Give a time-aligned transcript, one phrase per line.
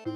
[0.00, 0.12] បាទ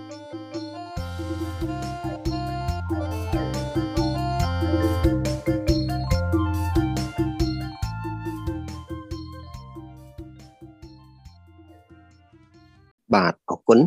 [13.48, 13.80] អរគុណ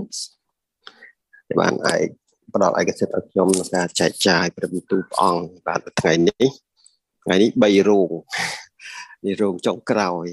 [1.47, 2.09] ដែលបានឯក
[2.53, 6.47] ផ្ដល់ឯកសិទ្ធិឲ្យខ្ញុំក្នុងការចែកចាយព្រះបន្ទូលព្រះអង្គបាទថ្ងៃនេះ
[7.23, 8.09] ថ្ងៃនេះ3រោង
[9.25, 10.25] នេះរោងចុងក្រោយ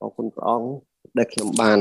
[0.00, 0.70] អរគុណព្រះអង្គ
[1.18, 1.80] ដែលខ្ញុំបាន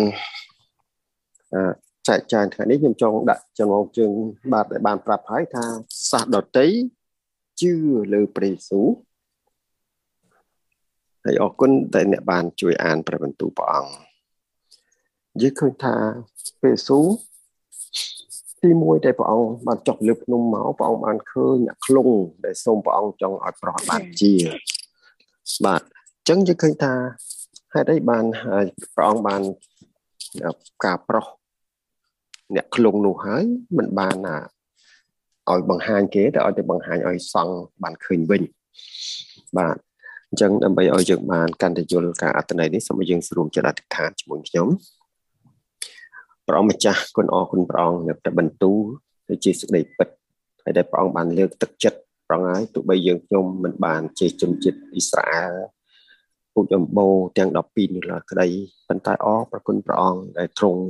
[2.07, 4.11] ចែកចាយថ្ងៃនេះខ្ញុំចង់ដាក់ចំណងជើង
[4.53, 5.65] បាទដែលបានប្រាប់ហើយថា
[6.11, 6.67] សាសដតី
[7.61, 7.73] ជឿ
[8.13, 8.87] លើព្រះយេស៊ូវ
[11.23, 13.93] ហើយអរគុណដែលអ្នកបានជួយអានព្រះបន្ទូលព្រះអង្គ
[15.41, 15.95] យើងឃើញថា
[16.61, 17.05] ព្រះយេស៊ូវ
[18.63, 22.09] ទីមួយដែលព្រះអង្គបានចុះលើភ្នំមកព្រះអង្គបានឃើញអ្នកខ្លង
[22.45, 24.33] ដែលសូមព្រះអង្គចង់ឲ្យប្រោះបានជា
[25.65, 26.93] បាទអញ្ចឹងយើងឃើញថា
[27.73, 28.23] ហេតុអីបាន
[28.95, 29.41] ព្រះអង្គបាន
[30.85, 31.25] ការប្រោះ
[32.55, 33.43] អ្នកខ្លងនោះហើយ
[33.77, 34.15] មិនបាន
[35.51, 38.41] ឲ្យបង្ហាញគេតែឲ្យតែបង្ហាញឲ្យសង់បានឃើញវិញ
[39.57, 39.77] បាទ
[40.29, 44.67] អញ្ចឹងដើម្បីឲ្យយើងបានកាន់តែយល់ការអត្ថន័យនេះសូមឲ្យយើងស្រួមចិត្តអធិដ្ឋានជាមួយខ្ញុំ
[46.47, 48.79] ព្រះអង្គម្ចាស់គុណអរគុណព្រះអង្គនៅតែបន្ទូល
[49.27, 50.07] ទៅជាសេចក្តីពិត
[50.63, 55.53] ហើយដែលព្រះអង្គបានលើកទឹកចិត្តព្រះអង្គហើយទោះបីយើងខ្ញុំមិនបានជាជនជាតិអ៊ីស្រាអែល
[56.53, 58.47] ពូជអម្បូរទាំង12នោះឡើយក្តី
[58.87, 60.81] ប៉ុន្តែអរប្រគុណព្រះអង្គដែលទ្រង់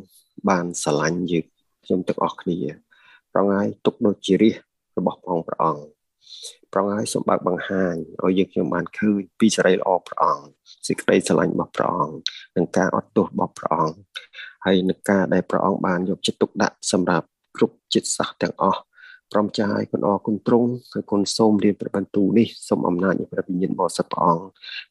[0.49, 1.45] បានស្រឡាញ់យើង
[1.85, 2.59] ខ្ញុំទាំងអស់គ្នា
[3.31, 4.55] ព្រះអង្គហើយទុកដូចជារាជ
[4.97, 5.83] របស់ព្រះអង្គព្រះអង្គ
[6.71, 10.45] ព្រះអង្គហើយសូមបើកបង្ហាញឲ្យយើងខ្ញុំបានឃើញពីសេរីល្អព្រះអង្គ
[10.87, 12.15] សេចក្តីស្រឡាញ់របស់ព្រះអង្គ
[12.55, 13.97] និងការអត់ទោសរបស់ព្រះអង្គ
[14.65, 18.81] ហើយនឹងការដែលព្រះអង្គបានយកចិត្តទុកដាក់សម្រាប់គ្រប់ចិត្តសាសទាំងអស់
[19.31, 24.43] ព្រមចាឲ្យគុណអរគុណទ្រង់ហើយគុណសូមរៀនព្រះបន្ទូលនេះសូមអំណាចនៃព្រះវិញ្ញាណបរិសុទ្ធព្រះអង្គ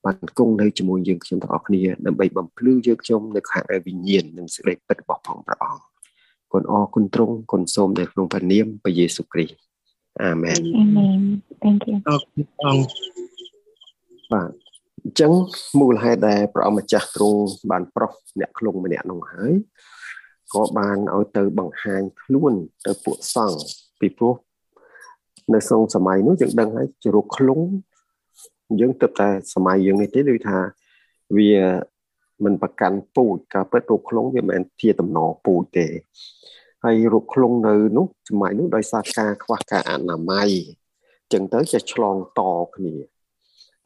[0.05, 5.83] បានគង់នៅជាមួយយើងខ្ញុំទាំងអស់គ្នាដើម្បីបំភ្លឺយើងខ្ញុំនៅខាងឯវិញ្ញាណនិងសេចក្តីពិតរបស់ផងព្រះអង្គ
[6.53, 9.56] គុណអរគុណទ្រង់គុណសូមនៅក្នុងព្រះនាមព្រះយេស៊ូវគ្រីស្ទ
[10.22, 11.19] អាមែនអាមែន
[11.62, 12.91] thank you អរគុណអង្គ
[14.32, 14.50] បាទ
[15.05, 15.32] អញ្ចឹង
[15.81, 19.55] មូលហេតុដែលព្រះអង្គម្ចាស់ទ្រង់បានប្រោះអ្នកខ្លងម្នាក់នោះហើយ
[20.55, 22.53] ក៏បានឲ្យទៅបង្ហាញខ្លួន
[22.87, 23.60] ទៅពួកសង្ឃ
[24.00, 24.34] ពីព្រោះ
[25.54, 27.60] នៅក្នុងសម័យនោះយើងដឹងហើយជ្រុកខ្លង
[28.81, 30.59] យើងទៅតែសម័យយើងនេះទេដូចថា
[31.36, 31.53] វា
[32.44, 35.87] មិនប្រកាន់ពូជការពិតរោគខ្លងវាមិនមែនជាតំណពូជទេ
[36.84, 40.48] ហើយរោគខ្លងនៅនោះសម័យនោះដោយសារការខ្វះការអនាម័យ
[41.32, 42.41] ចឹងទៅចេះឆ្លងត
[42.76, 42.94] គ្នា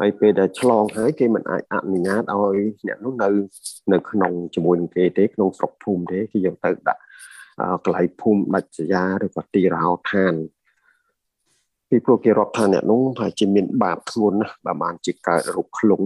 [0.00, 3.28] ហើយពេលដែលឆ្លងហើយគេមិនអាចអនុញ្ញាតឲ្យអ្នកនោះនៅ
[3.92, 7.00] នៅក្នុងជាមួយនឹងគេទេក្នុងស្រុកភូមិទេគេយកទៅដាក់
[7.84, 10.34] កន្លែងភូមិដាច់ស្រយាឬក៏ទីរហោឋាន
[11.88, 16.02] ពីព្រោះគេរាប់ថាអ្នកនោះថាជាមានបាបធ្ងន់ណាស់បើបានជាកើតរោគខ្លង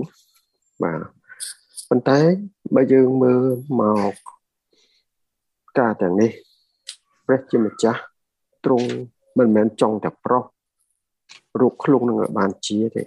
[0.83, 1.01] បាទ
[1.89, 2.21] ប៉ុន្តែ
[2.75, 3.45] បើយើងមើល
[3.81, 4.13] មក
[5.79, 6.31] ការទាំងនេះ
[7.27, 8.01] ព្រះជាម្ចាស់
[8.65, 8.89] ទ្រង់
[9.39, 10.43] មិនមែនចង់តែប្រោះ
[11.61, 13.03] រោគខ្លងនឹងឲ្យបានជាទេ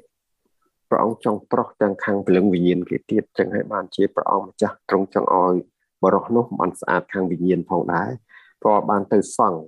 [0.90, 5.56] ព្រះអង្គចង់ប្រោះទាំងខាងព្រលឹងវិញ្ញាណគេទៀតចឹងហើយបានជាព្រះអង្គម្ចាស់ទ្រង់ចង់ឲ្យ
[6.04, 8.10] បរោះនោះបានស្អាតខាងវិញ្ញាណផងដែរ
[8.62, 9.60] ព្រោះបានទៅសង់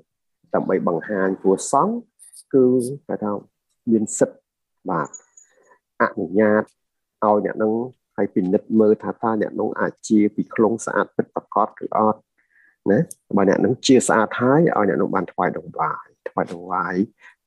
[0.53, 1.93] ដើម្បីបង្ហាញព្រោះសង់
[2.53, 2.65] គឺ
[3.07, 3.31] គេថា
[3.91, 4.37] មានសិទ្ធ
[4.89, 5.07] បាទ
[6.01, 6.63] អនុញ្ញាត
[7.25, 7.73] ឲ្យអ្នកនឹង
[8.17, 12.19] ឲ្យពិនិត្យមើលថាតើអ្នកនោះអាចជាពីខ្លងស្អាតពិតប្រាកដឬអត់
[12.91, 12.99] ណា
[13.37, 16.95] បើអ្នកនឹងជាស្អាតហើយឲ្យអ្នកនោះបានថ្វាយដង្វាយថ្វាយដង្វាយ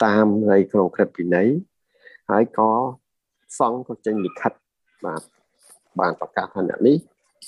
[0.04, 1.48] តាមនៃក្នុងក្រឹតពិន័យ
[2.30, 2.72] ហើយក៏
[3.58, 4.52] សង្ឃក៏ចេញលិខិត
[5.04, 5.22] បាទ
[6.00, 6.96] បានប្រកាសថាអ្នកនេះ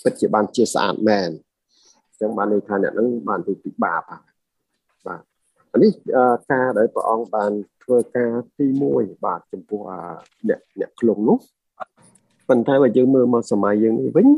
[0.02, 5.22] ពិតជាបានជាស្អាតមែនអញ្ចឹងបានន័យថាអ្នកនឹងបានទៅពីបាបបាទ
[5.82, 5.93] នេះ
[6.50, 8.66] ការដែលព្រះអង្គបានធ្វើការទី
[8.97, 9.81] 1បាទចំពោះ
[10.49, 11.38] អ្នកអ្នកខ្លងនោះ
[12.49, 14.28] ប៉ុន្តែបើយើងមើលមកសម័យយើងនេះវិញ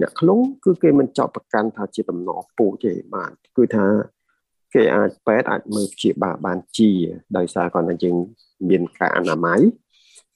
[0.00, 3.86] អ្នកខ្លងគឺគេមិនចោទប្រកាន់ថាជាតំណពូជទេបាទគឺថា
[4.74, 6.90] គេអាចពេទ្យអាចមើលជាបាបានជា
[7.36, 8.16] ដោយសារគាត់ថាយើង
[8.68, 9.60] មានការអនាម័យ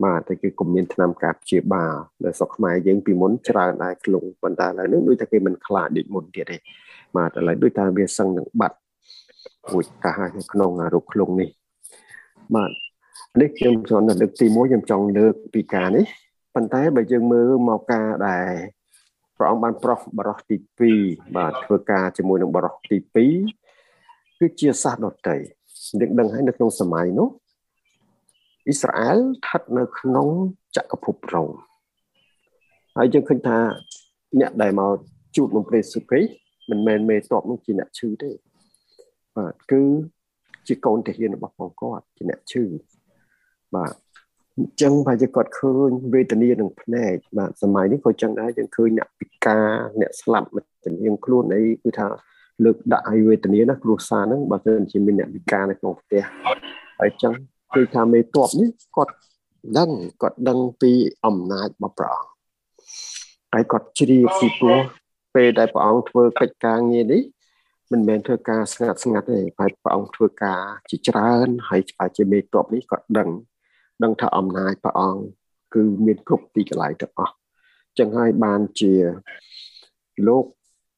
[0.05, 1.94] បាទតែគឺគុំមានឆ្នាំ ការព្យាបាល
[2.25, 6.56] នៅស្រុកខ្មែរយើងពីមុនច្រើនដែរខ្លងប៉ុន្តែឥឡូវនេះដូចតែគេមិនខ្លាចដូចមុនទៀតទេ
[7.16, 8.77] បាទឥឡូវដូចតែវាសឹងនឹងបាត់
[9.71, 11.48] រួចកាសនៅក្នុងរោគខ្លងនេះ
[12.54, 12.71] បាទ
[13.41, 16.04] នេះខ្ញុំចង់លើកទី1ខ្ញុំចង់លើកពីការនេះ
[16.54, 18.53] ប៉ុន្តែបើយើងមើលមកការដែល
[19.36, 20.57] ព្រះអង្គបានប្រោះបរោះទី
[20.97, 22.97] 2បាទធ្វើការជាមួយនឹងបរោះទី
[23.65, 25.36] 2គឺជាសាសដតី
[26.01, 27.28] យើងដឹងហើយនៅក្នុងសម័យនោះ
[28.71, 30.28] អ៊ីស្រាអែលស្ថិតនៅក្នុង
[30.77, 31.51] ចក្រភពរ៉ូម
[32.97, 33.59] ហើយយើងឃើញថា
[34.41, 34.97] អ្នកដែលមក
[35.37, 36.33] ជួបនឹងព្រះសុគ្រីស្ទ
[36.71, 38.31] មិនមែនមេតបនោះជាអ្នកឈឺទេ
[39.37, 39.83] បាទគឺ
[40.67, 42.65] ជាកូនទាហានរបស់ផងគាត់ជាអ្នកឈឺ
[43.75, 43.95] បាទ
[44.57, 49.69] អញ្ចឹងបើយើងគាត់ឃើញវេទនានឹងភ្នែកបាទសម័យនេះក៏ចឹងដែរយើងឃើញអ្នកពិការ
[50.01, 52.09] អ្នកស្លាប់មិនជំនាញខ្លួនអីគឺថា
[52.65, 56.23] លើកដាក់ឲ្យវេទនាណាគ្រួសារហ្នឹងបើសិនជាមានអ្នកពិការនៅក្នុងផ្ទះ
[57.01, 57.34] ហើយចឹង
[57.75, 59.15] គឺថាមេតបនេះគាត់
[59.78, 59.91] ដឹង
[60.22, 60.93] គាត់ដឹងពី
[61.27, 62.31] អំណាចរបស់ព្រះអង្គ
[63.53, 64.81] ហើយគាត់ជ្រាបពីព្រោះ
[65.34, 67.22] ពេលដែលព្រះអង្គធ្វើកិច្ចការងារនេះ
[67.93, 71.81] មិនមែនធ្វើការស្ងាត់ស្ងាត់ទេហើយព្រះអង្គធ្វើការជាច្រើនហើយ
[72.17, 73.28] ជាមេតបនេះគាត់ដឹង
[74.03, 75.23] ដឹងថាអំណាចព្រះអង្គ
[75.75, 77.34] គឺមានគ្រប់ទីកន្លែងទាំងអស់
[77.99, 78.95] ចឹងហើយបានជា
[80.28, 80.45] លោក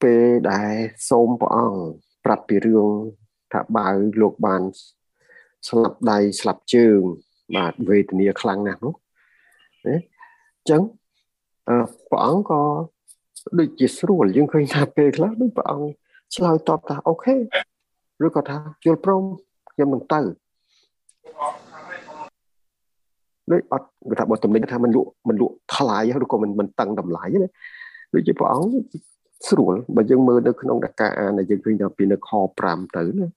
[0.03, 0.73] ពេលដែល
[1.09, 1.81] សូមព្រះអង្គ
[2.25, 2.89] ប្រាប់ពីរឿង
[3.53, 3.89] ថាបើ
[4.21, 4.61] លោកបាន
[5.68, 7.00] ស្លាប់ដៃស្លាប់ជើង
[7.56, 8.94] បាទវេទនាខ្លាំងណាស់នោះ
[9.86, 10.82] ណាអញ្ចឹង
[12.10, 12.62] ព្រះអង្គក៏
[13.58, 15.88] ដូចជាស្រួលយើងឃើញថាពេលខ្លះដូចព្រះអង្គ
[16.36, 17.34] ឆ្លើយតបថាអូខេ
[18.24, 19.22] ឬក៏ថាយល់ព្រម
[19.72, 20.20] ខ្ញុំនឹងទៅ
[23.50, 27.50] ដូចអត់គេថាបើតំណែងថាมันលក់มันលក់ថ្លៃឬក៏มันមិនតឹងតម្លៃណា
[28.14, 28.72] ដូចជាព្រះអង្គ
[29.48, 32.30] ស្រួលបើយើងមើលនៅក្នុងដកាអានដែលយើងឃើញដល់ពីនៅខ
[32.62, 33.28] 5ទៅណា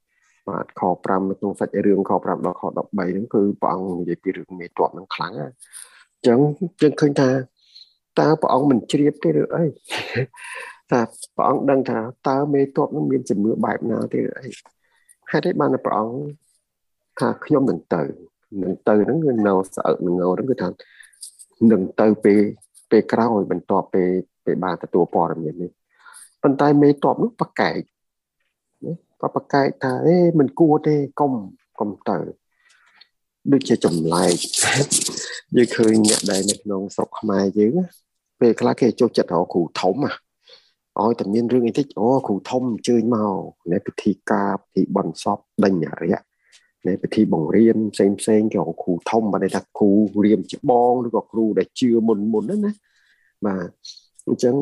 [0.48, 6.38] បាទខ5នៅក្នុងសាច់រឿងខ5ដល់ខ13ហ្នឹងគឺព្រះអង្គនិយាយពីរឿងមេតបហ្នឹងខ្លាំងណាអញ្ចឹង
[6.81, 7.31] យើងឃើញថា
[8.19, 9.64] តើព្រះអង្គមិនជ្រាបទេឬអី
[10.90, 11.00] ថា
[11.37, 11.98] ព្រះអង្គដឹងថា
[12.28, 14.48] តើមេតបនឹងមានជំនឿបែបណាទេឬអី
[15.31, 16.19] ហេតុអីបានព្រះអង្គ
[17.20, 18.02] ថាខ្ញុំនឹងទៅ
[18.62, 20.69] នឹងទៅហ្នឹងគឺនៅស្អឹកនឹងងហ្នឹងគឺថា
[21.70, 22.40] នឹងទៅពេល
[22.90, 24.10] ពេលក្រោយបន្ទាប់ពេល
[24.44, 25.70] ពេលបានទទួលព័ត៌មាននេះ
[26.43, 27.78] ប៉ុន្តែមេតបនោះប្រកែក
[29.21, 31.33] ក៏ប្រកែកថាអេមិនគួរទេកុំ
[31.81, 32.19] កុំទៅ
[33.53, 34.35] ដូចជាចម្លែក
[35.57, 37.75] យើងឃើញអ្នកដែលនៅក្នុងស្រុកខ្មែរយើង
[38.41, 43.41] ពេលខ្លះគេចូលចិត្តរកគ្រូធំឲ្យតែមានរឿងអីតិចអូគ្រូធំអញ្ជើញមក
[43.73, 46.15] នៅពិធីការពិធីបន់សពដេញអរិយ
[46.89, 49.91] នៅពិធីបង្រៀនផ្សេងផ្សេងគេរកគ្រូធំបើថាគ្រូ
[50.25, 52.73] រៀមច្បងឬក៏គ្រូដែលជឿមុនមុនហ្នឹងណា
[53.47, 53.69] បាទ
[54.27, 54.57] អញ្ចឹង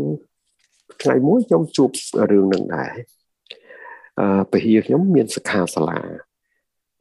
[1.02, 1.90] ថ្ងៃមួយខ្ញុំជួប
[2.30, 3.23] រឿងនឹងដែរអឺ
[4.52, 6.00] ពហិយខ្ញុំមានសិក្ខាសាលា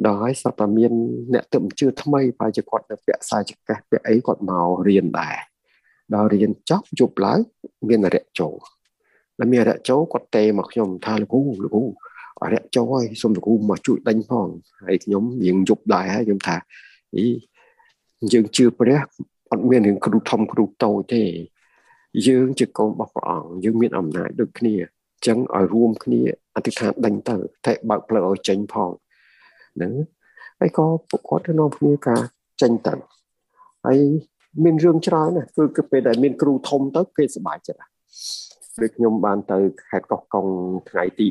[0.06, 0.92] ដល់ហើយសពតែមាន
[1.33, 5.38] អ្នកទើបជឿថ្មីបើជាគាត់ទៅពាក់ខ្សែចង្កេះពាក់អីគាត់មករៀនដែរ
[6.13, 7.39] ដល់រៀនចប់យប់ឡើង
[7.89, 8.54] មានរយៈចូល
[9.39, 11.83] ដល់មានរយៈចូលគាត់ទេមកខ្ញុំថាលោកគ្រូលោកគ្រូ
[12.42, 14.48] អរិយចូលហើយសូមលោកគ្រូមកជួយដេញផង
[14.83, 16.56] ហើយខ្ញុំរៀងយប់ដែរហើយខ្ញុំថា
[17.16, 17.25] អី
[18.33, 19.00] យើងជឿព្រះ
[19.51, 21.24] អត់មានរឿងគ្រូធំគ្រូតូចទេ
[22.27, 26.21] យើងជាកូនរបស់ព្រះអង្គយើងមានអំណាចដូចគ្នាអញ្ចឹងឲ្យរួមគ្នា
[26.56, 27.36] អធិដ្ឋានដេញទៅ
[27.66, 28.90] តែបើកផ្លូវឲ្យចេញផង
[29.76, 29.94] ហ្នឹង
[30.60, 32.22] ហើយក៏ពួកគាត់ទៅនាំគ្នាការ
[32.62, 32.94] ចេញទៅ
[33.86, 34.00] ហើយ
[34.64, 37.82] មានរឿងច្រើនណាគឺគឺពេលដែលមានគ្រូធំទៅគេសប្បាយចិត្ត
[38.82, 39.58] ដូចខ្ញុំបានទៅ
[39.90, 40.48] ខេត្តកោះកុង
[40.90, 41.28] ថ្ងៃទី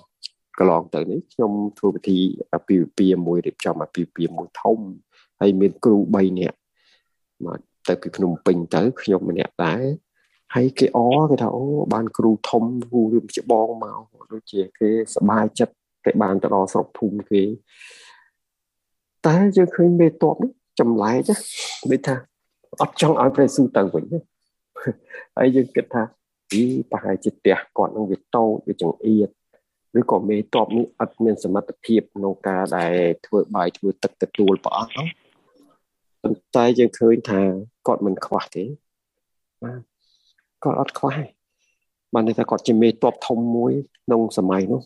[0.00, 2.18] 4កន្លងទៅនេះខ្ញុំធ្វើពិធី
[2.54, 4.78] អាពាហ៍ពិពាហ៍មួយរៀបចំអាពាហ៍ពិពាហ៍មួយធំ
[5.40, 6.56] ហើយមានគ្រូ3នាក់
[7.44, 9.82] មកទៅពីភ្នំពេញទៅខ្ញុំម្នាក់ដែរ
[10.54, 10.98] ហើយគេអ
[11.30, 14.00] គេថាអូបានគ្រូធំគ្រូរៀបច្បងមក
[14.32, 15.74] ដូចជាគេសប្បាយចិត្ត
[16.04, 17.42] គេបានទៅដល់ស្រុកភូមិគេ
[19.26, 20.50] តែយើងឃើញមេតបនេះ
[20.80, 21.20] ចម្លែក
[21.90, 22.14] ដូចថា
[22.82, 24.04] អត់ចង់ឲ្យព្រះស៊ូទៅវិញ
[25.36, 26.02] ហើយយើងគិតថា
[26.52, 29.28] អីប្រហែលជាផ្ទះគាត់នឹងវាតូចវាចង្អៀត
[29.98, 32.94] ឬក៏មេតបនេះអត់មានសមត្ថភាពក្នុងការដែល
[33.26, 34.96] ធ្វើបាយធ្វើទឹកទទួលព្រះអង្គ
[36.22, 37.40] ប៉ុន្តែយើងឃើញថា
[37.86, 38.64] គាត់មិនខ្វះទេ
[39.62, 39.89] បាទ
[40.64, 41.16] គាត់អត់ខ្វះ
[42.14, 43.72] បានន័យថាគាត់ជាមេតបធំមួយ
[44.04, 44.80] ក្នុងសម័យនោះ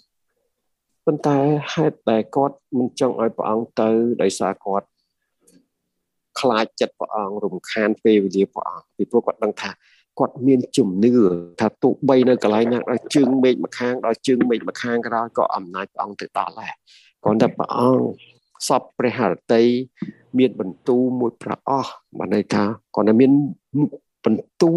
[1.07, 1.39] ប៉ុន្តែ
[1.75, 3.89] ហេតុដែលគាត់មិនចង់ឲ្យព្រះអង្គទៅ
[4.23, 4.87] ដោយសារគាត់
[6.41, 9.71] ខ្លាចចិត្តព្រះអង្គរំខានពេលវេលាព្រះអង្គពីព្រោះគាត់ដឹងថា
[10.19, 11.13] គាត់មានជំនឿ
[11.61, 16.73] ថាទោះបីនៅកន្លែងណាដល់ជើងមេឃម្ខាងដល់ជើងមេឃម្ខាងក៏ដោយក៏អំណាចព្រះអង្គទៅដល់ដែរ
[17.23, 18.05] គ្រាន់តែព្រះអង្គ
[18.69, 19.63] សពព្រះハរតី
[20.39, 22.65] មានបន្ទូមួយប្រអស់បានន័យថា
[22.95, 23.31] គាត់តែមាន
[24.25, 24.73] បន្ទូ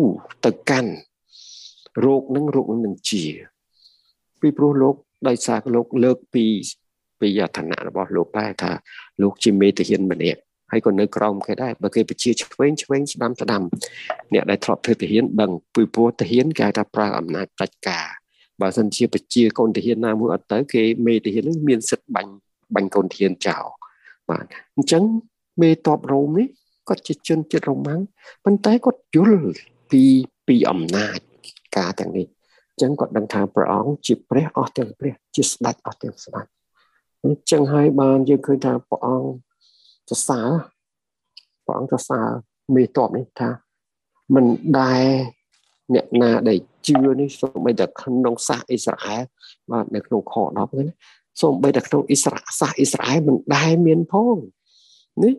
[0.46, 0.92] ទៅកាន់
[2.06, 3.24] រោគនឹងរោគនឹងជា
[4.42, 4.96] ពីព្រោះលោក
[5.28, 6.46] ដោយសារលោកលើកពី
[7.20, 8.72] ពីយធនៈរបស់លោកដែរថា
[9.22, 10.40] លោកជាមេទាហានម្នាក់
[10.72, 13.64] ហើយក៏នៅក្រោមគេដែរបើគេបជាឆ្វេងឆ្វេងស្ដាំស្ដាំ
[14.34, 18.08] អ្នកដែលធ្លាប់ធ្វើទាហានដឹងពីព្រោះទាហានគេហៅថាប្រើអំណាចផ្ដាច់ការ
[18.62, 22.34] បើសិនជាបជាកូនទាហានណាមួយអត់ទៅគេមេទាហាននឹងមានសិទ្ធិបាញ់
[22.76, 23.66] បាញ់កូនទាហានចោល
[24.30, 25.04] បាទអញ្ចឹង
[25.62, 26.48] មេតបរ៉ូមនេះ
[26.90, 28.02] គាត់ជាជនជាតិរ៉ូម៉ាំង
[28.46, 29.42] ប៉ុន្តែគាត់យល់
[29.92, 30.04] ពី
[30.48, 31.20] ពីអំណាច
[31.78, 32.28] ការទាំងនេះ
[32.72, 36.46] អញ្ចឹងគាត់ដឹងថាព្រះអង្គជាព្រះអស់ទាំងព្រះជាស្ដេចអស់ទាំងស្ដេច
[37.24, 40.50] អញ្ចឹងហើយបានយើងឃើញថាព្រះអង្គសរសើរ
[41.66, 42.28] ព្រះអង្គសរសើរ
[42.76, 43.50] មេតបនេះថា
[44.36, 44.46] មិន
[44.80, 45.06] ដែល
[45.94, 49.22] អ្នកណាដែលជឿនេះសូម្បីតែក្នុងសាសអ៊ីស្រាអែល
[49.72, 50.88] បាទនៅក្នុងខ10ហ្នឹង
[51.42, 54.38] សូម្បីតែក្នុងអ៊ីស្រាសាសអ៊ីស្រាអែលមិនដែលមានផង
[55.24, 55.34] នេះ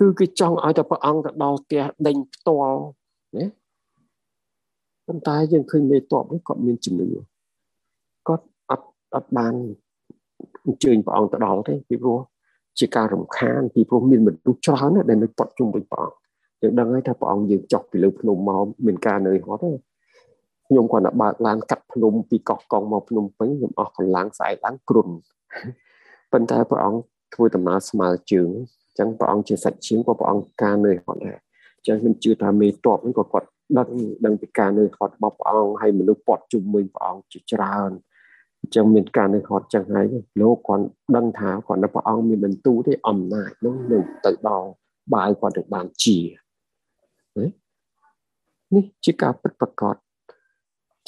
[0.00, 2.80] គឺគេចង់ឲ្យតែព្រះអង្គទៅដល់ផ្ទះដេញផ្ទាល់
[3.36, 3.46] ណា
[5.06, 7.08] ប៉ុន្តែយើងឃើញមេតបនេះគាត់មានជំនឿ
[8.28, 9.54] គាត់អត់អត់បាន
[10.64, 12.18] អញ្ជើញព្រះអង្គទៅដល់ទេពីព្រោះ
[12.78, 16.24] ជាការរំខានពីព្រោះមានមនុស្សច្រើនណាស់ដែលនៅពត់ជុំវិញព្រះអង្គ
[16.62, 19.72] យើងដឹងហើយថាព្រះអង្គយើងចុះពីលើភ្នំមកមានការនឿយហត់ទេ
[20.68, 25.08] ខ្ញុំគាត់ទៅបើកឡានកាត់ភ្នំពីកោះកុងមកភ្នំពេញខ្ញុំអស់កម្លាំងស្អែកឡើងគ្រុន
[26.32, 27.00] ប៉ុន្តែព្រះអង្គ
[27.34, 31.36] ធ្វើដំណើរស្មើជើងអញ្ចឹងព្រះអង្គជាសាច់ឈាមក៏ព្រះអង្គការនឿយហត់ដែរ
[31.76, 33.48] អញ្ចឹងខ្ញុំជឿថាមេតបហ្នឹងក៏គាត់
[33.78, 33.88] ដឹង
[34.24, 37.90] ដឹងពីការនឿយហត់របស់ព្រះអង្គហើយមនុស្សពាត់ជុំវិញព្រះអង្គជាច្រើន
[38.60, 40.06] អញ្ចឹងមានការនឿយហត់ចឹងហើយ
[40.40, 40.84] លោកគាត់
[41.16, 44.68] ដឹងថាគាត់នៅព្រះអង្គមានបន្ទូទេអំណាចនោះនឹងទៅដល់
[45.14, 46.18] បាយគាត់នឹងបានជា
[48.74, 49.96] នេះជាការពិតប្រាកដ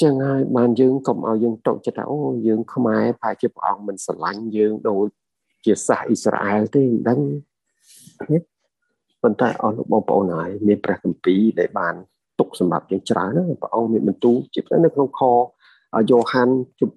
[0.03, 5.07] ចឹងហើយបានយើងកុំឲ្យយើងតកចិត្តថាអូយើងខ្មែរប្រហែលជាព្រះអង្គមិនស្រឡាញ់យើងដូច
[5.65, 7.21] ជាសាសអ៊ីស្រាអែលទេមិនដឹង
[9.23, 11.95] ប៉ុន្តែអស់លោកបងប្អូនហើយមានព្រះគម្ពីរដែលបាន
[12.39, 15.23] ទុកសម្រាប់យើងច្រើនណាព្រះអង្គមានបន្ទូលជានៅក្នុងខ
[16.11, 16.49] យ៉ូហាន
[16.81, 16.91] ជំ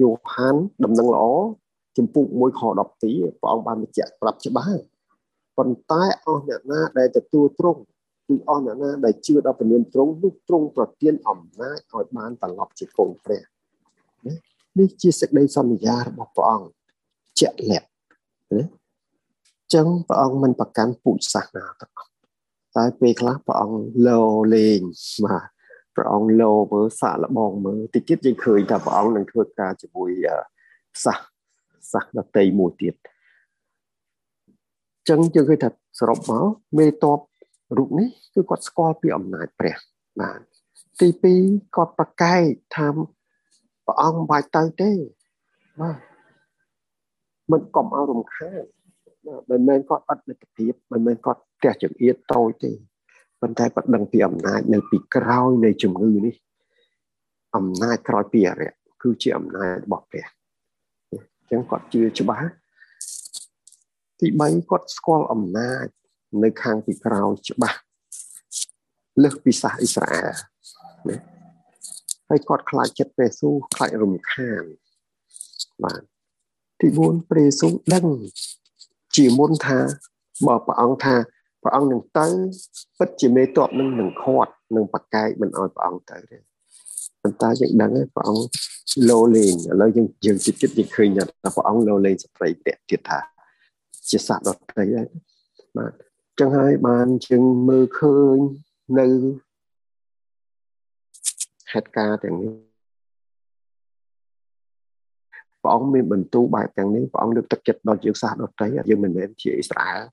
[0.00, 0.54] យ៉ូហាន
[0.84, 1.24] ដំណឹងល្អ
[1.96, 2.62] ជំពូក1ខ
[3.00, 4.80] 12ព្រះអង្គបានបញ្ជាក់ប្រាប់ច្បាស់
[5.58, 7.80] ប៉ុន្តែអស់អ្នកណាដែលទទួលទ្រង់
[8.28, 13.42] គឺអស់អ្នកណាដែលជឿដល់ពនាមទ្រង់នោះទ្រង់ប្រទានអំណាចឲ្យបានត្រឡប់ជាកូនព្រះ
[14.78, 16.68] នេះជាសេចក្តីសន្យារបស់ព្រះអង្គ
[17.40, 17.88] ជាក់លាក់
[18.52, 18.79] ណា
[19.74, 22.10] ចឹងព្រះអង្គមិនប្រកាន់ពុទ្ធសាសនាទាំងអស់
[22.76, 24.20] តែពេលខ្លះព្រះអង្គលោ
[24.54, 24.80] លេង
[25.24, 25.46] បាទ
[25.94, 30.10] ព្រះអង្គលោមើលសាកល្បងមើលតិចទៀតយើងឃើញថាព្រះអង្គនឹងធ្វើការជាមួយ
[31.04, 31.18] សាស
[31.92, 32.94] សាសដតីមួយទៀត
[35.08, 36.44] ចឹងយើងឃើញថាសរុបមក
[36.78, 37.20] មេតប
[37.76, 39.76] រូបនេះគឺគាត់ស្គាល់ពីអំណាចព្រះ
[40.20, 40.40] បាទ
[41.00, 41.08] ទី
[41.42, 42.42] 2គាត់ប្រកែក
[42.76, 42.88] ថា
[43.86, 44.92] ព្រះអង្គមិនបាច់ទៅទេ
[45.80, 45.96] បាទ
[47.50, 48.64] មិនកុំឲ្យរំខាន
[49.50, 52.72] មិនមែនគាត់អត់លទ្ធភាពមិនមែនគាត់ផ្ទះចង្អៀតតូចទេ
[53.40, 56.34] ប៉ុន្តែគាត់ដឹងពីអំណាចនៅពីក្រោយនៃជំងឺនេះ
[57.56, 58.72] អំណាចក្រោយពីអរិយ
[59.02, 60.26] គឺជាអំណាចរបស់ព្រះ
[61.10, 62.48] អញ្ចឹងគាត់ជឿច្បាស់
[64.20, 65.86] ទី3គាត់ស្គាល់អំណាច
[66.42, 67.78] នៅខាងពីក្រោយច្បាស់
[69.22, 70.34] លើសពីសាសអ៊ីស្រាអែល
[71.08, 71.16] ណា
[72.28, 74.62] ហើយគាត់ខ្លាចចិត្តព្រះស៊ូខ្លាចរំខាន
[75.84, 76.02] បាទ
[76.80, 78.06] ទី4ព្រះយេស៊ូវដឹង
[79.16, 79.78] ជាមុនថា
[80.46, 81.14] បើព្រះអង្គថា
[81.62, 82.26] ព្រះអង្គនឹងទៅ
[82.98, 86.38] ពិតជាមេតបនឹងនឹងខាត់នឹងប្រកែកមិនអោយព្រះអង្គទៅទេ
[87.22, 88.44] ប៉ុន្តែយើងដឹងហើយព្រះអង្គ
[89.10, 91.24] លោលេងឥឡូវយើងយើងចិត្តចិត្តយើងឃើញថា
[91.54, 93.20] ព្រះអង្គលោលេងស្ត្រីតាក់ទៀតថា
[94.10, 95.06] ជាសាសដតីដែរ
[95.76, 95.92] បាទ
[96.38, 98.36] ចឹងហើយបានជាងមើលឃើញ
[98.98, 99.06] នៅ
[101.72, 102.69] ហេតុការណ៍ទាំងនេះ
[105.62, 110.04] ព្រះអង្គមានបន្ទូលបែបទាំងនេះព្រះអង្គលើកទឹកចិត្តដល់យើងសាសដតីយើងមិនមែនជាអ៊ីស្រាអែល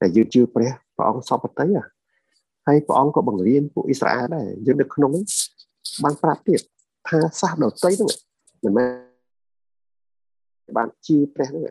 [0.00, 1.68] តែយើងជឿព្រះព្រះអង្គសពតី
[2.66, 5.12] ហើយព្រះអង្គក៏បង្រៀនពួកអ៊ីស្រាអែលដែរយើងនៅក្នុង
[6.04, 6.60] បានប្រាប់ទៀត
[7.08, 8.10] ថាសាសដតីហ្នឹង
[8.64, 8.90] មិនមែន
[10.76, 11.64] បានជឿព្រះហ្នឹង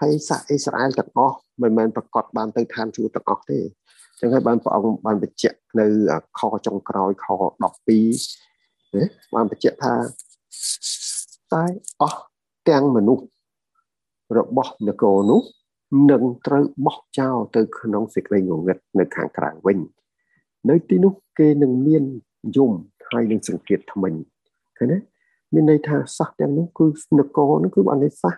[0.00, 3.60] ហើយសាសអ៊ីស្រាអែលទាំងអស់មិនមែនប្រកាសបានទៅឋានជួរទាំងអស់ទេ
[4.20, 5.86] ចឹងហើយបានព្រះអង្គបានបញ្ជាក់នៅ
[6.38, 9.94] ខចុងក្រោយខ12ណាបានបញ្ជាក់ថា
[11.52, 11.64] តែ
[12.00, 12.20] អស់
[12.70, 13.24] ទាំងមនុស្ស
[14.38, 15.40] របស់នគរនោះ
[16.10, 19.78] នឹងត្រូវបោះចោលទៅក្នុងសេចក្តីងងឹតនៅខាងក្រៅវិញ
[20.70, 22.04] នៅទីនោះគេនឹងមាន
[22.56, 22.72] យំ
[23.08, 24.14] ហើយនឹងសង្កេតថ្មិញ
[24.78, 24.98] ឃើញទេ
[25.54, 26.86] មានន័យថាសះទាំងនោះគឺ
[27.18, 28.34] នគរនោះគឺបានន័យសះ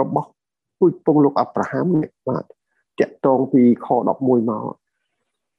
[0.00, 0.30] របស់
[0.78, 1.86] ពូជពងលោកអាប់រ៉ាហាំ
[2.28, 2.44] បាទ
[3.00, 3.88] តាក់តងពីខ
[4.18, 4.74] 11មក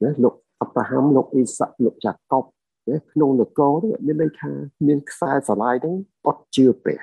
[0.04, 2.44] ណាលោកអាប់រ៉ាហាំលោកអ៊ីសាក់លោកយ៉ាកុប
[2.90, 4.52] ណាក្នុងនគរនេះមានន័យថា
[4.88, 5.96] មានខ្សែស្រឡាយហ្នឹង
[6.28, 7.02] អត់ជឿព្រះ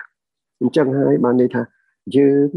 [0.61, 1.63] អញ្ចឹងហើយបានន័យថា
[2.17, 2.51] យើង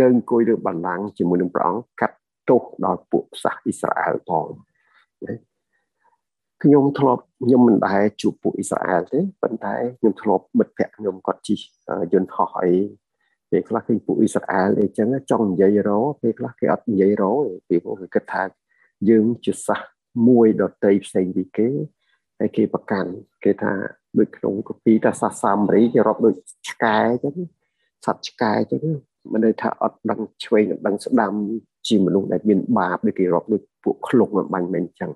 [0.00, 2.16] នៅអង្គុយលើបណ្ដាំងជាមួយនឹងព្រះអង្គកាត់
[2.48, 4.46] ទោសដល់ពួកសាសអ៊ីស្រាអែលផង
[5.26, 5.34] ណា
[6.62, 11.60] ខ្ញុំធ្លាប់ខ្ញុំមិនដែលជួបពួកអ៊ីស្រាអែលទេប៉ុន្តែខ្ញុំធ្លាប់មិត្តភ័ក្ដិខ្ញុំគាត់ជិះ
[12.12, 12.74] យន្តហោះអី
[13.50, 17.32] ពេលខ្លះគេពួកអ៊ីស្រាអែលអីចឹងចង់និយាយរោពេលខ្លះគេអត់និយាយរោ
[17.68, 18.42] ពីព្រោះគេគិតថា
[19.08, 19.80] យើងជាសាស
[20.28, 21.68] មួយដតីផ្សេងពីគេ
[22.38, 23.10] ហើយគេប្រកាន់
[23.44, 23.72] គេថា
[24.18, 26.34] ដូចក្នុងកពីតាសាសាមរីគេរាប់ដូច
[26.68, 27.34] ឆ្កែចឹង
[28.06, 28.82] សត្វឆ្កែចឹង
[29.32, 31.32] មិនន័យថាអត់ដឹងឆ្វេងដឹងស្ដាំ
[31.88, 35.10] ជាមនុស្សដែលមានបាបដូចគេរាប់ដូចពួកឃ្លុកមិនបាញ់មិនចឹង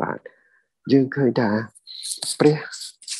[0.00, 0.18] បាទ
[0.92, 1.50] យើងឃើញថា
[2.40, 2.56] ព្រះ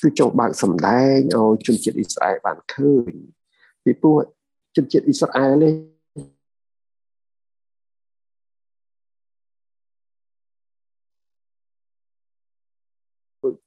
[0.02, 3.12] គឺចង់បើកសម្ដែងឲ្យជនជាតិអ៊ីស្រាអែលបានឃើញ
[3.84, 4.16] ពីព្រោះ
[4.76, 5.74] ជនជាតិអ៊ីស្រាអែលនេះ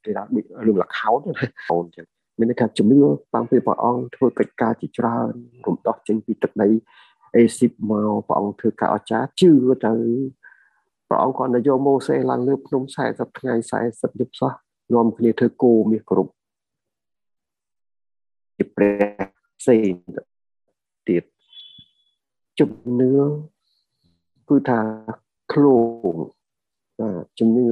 [0.05, 0.23] គេថា
[0.67, 1.19] រឿងលខោន
[1.71, 2.05] អូនចឹង
[2.39, 2.99] មានន័យថាជំនឿ
[3.33, 5.33] តាំងពីព្រះអង្គធ្វើកិច្ចការជាច្រើន
[5.65, 6.69] រំដោះចេញពីទឹកដី
[7.35, 9.51] អេស៊ីបមកព្រះអង្គធ្វើការអស្ចារ្យជឿ
[9.85, 9.93] ទៅ
[11.07, 12.81] ព្រះអង្គគាត់នយោម៉ូសេឡើងលើភ្នំ
[13.11, 13.53] 40ថ្ងៃ
[13.87, 14.51] 40យប់សោះ
[14.93, 16.31] នាំគ្នាធ្វើគោមាសគ្រប់
[18.57, 19.03] ជាព្រះ
[19.59, 19.91] ផ្សេង
[21.07, 21.23] ទៀត
[22.59, 23.13] ជំនឿ
[24.49, 24.79] គឺថា
[25.53, 25.77] ឃ្លោ
[26.13, 26.15] ង
[26.99, 27.67] បាទជំនឿ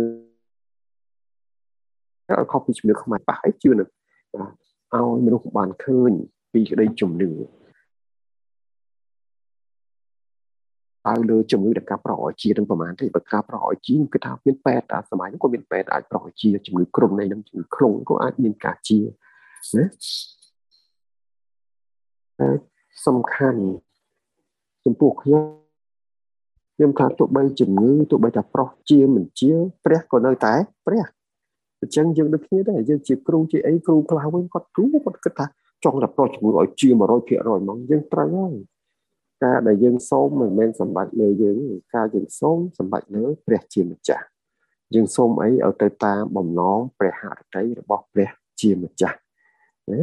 [2.29, 3.89] អត់ខុសពីជំនឿខ្មែរប៉ះអីជឿនឹង
[4.33, 4.53] បាទ
[4.93, 6.11] ឲ្យមនុស្សបានឃើញ
[6.53, 7.29] ពីក្តីជំនឿ
[11.07, 18.99] តើលើជំងឺដែលការប្រោជានឹងប្រមាណទេបើការប្រោជាគឺថាមានពេទ្យអាសម័យហ្នឹងក៏មានពេទ្យអាចប្រោជាជំងឺក្រុមនៃនឹងជំងឺខ្លងក៏អាចមានការជា
[19.77, 19.85] ណា
[23.07, 23.61] សំខាន់
[24.85, 25.43] ចំពោះខ្ញុំ
[26.75, 29.51] ខ្ញុំថាទោះបីជំងឺទោះបីថាប្រុសជាមិនជា
[29.85, 30.53] ព្រះក៏នៅតែ
[30.85, 31.05] ព្រះ
[31.81, 35.45] អញ្ចឹងយើងដូចគ្នាដែរយើងជាគ្រូជាអីគ្រូខ្លះវិញគាត់គ្រូគាត់គិតថា
[35.83, 36.99] ចង់តែប្រុសជំងឺឲ្យជា100%
[37.43, 38.55] ហ្មងយើងត្រូវហើយ
[39.43, 41.57] ការដែលយើងសូមមិនមែនសម្បត្តិលើយើង
[41.95, 44.25] ការយើងសូមសម្បត្តិលើព្រះជាម្ចាស់
[44.95, 48.29] យើងសូមអីឲ្យទៅតាមបំណងព្រះហឫទ័យរបស់ព្រះ
[48.61, 49.17] ជាម្ចាស់
[49.91, 50.01] ណា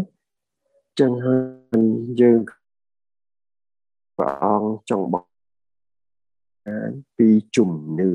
[1.00, 1.36] ចឹងហើ
[1.76, 1.78] យ
[2.20, 2.40] យើង
[4.16, 7.70] ព្រះអង្គចង់បង្ហាញពីជំ
[8.00, 8.10] នឿ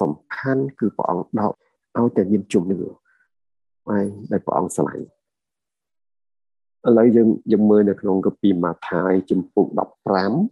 [0.00, 1.52] សំខាន់គឺព្រះអង្គដក
[1.98, 2.78] ឲ្យតែមានជំនឿ
[3.88, 5.06] ហើយដែលព្រះអង្គស្រឡាញ់
[6.86, 9.66] ឥឡូវយើងយើងមើលនៅក្នុងកាពីម៉ាថាយជំពូក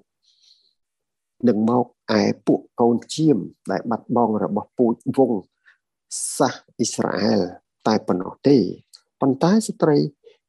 [1.47, 1.85] នឹងមក
[2.19, 3.37] ឯពួកកូនជៀម
[3.71, 5.31] ដែលបាត់បង់របស់ពូជវង
[6.37, 7.41] សាសអ៊ីស្រាអែល
[7.87, 8.57] តែប៉ុណ្ណោះទេ
[9.21, 9.97] ប៉ុន្តែស្ត្រី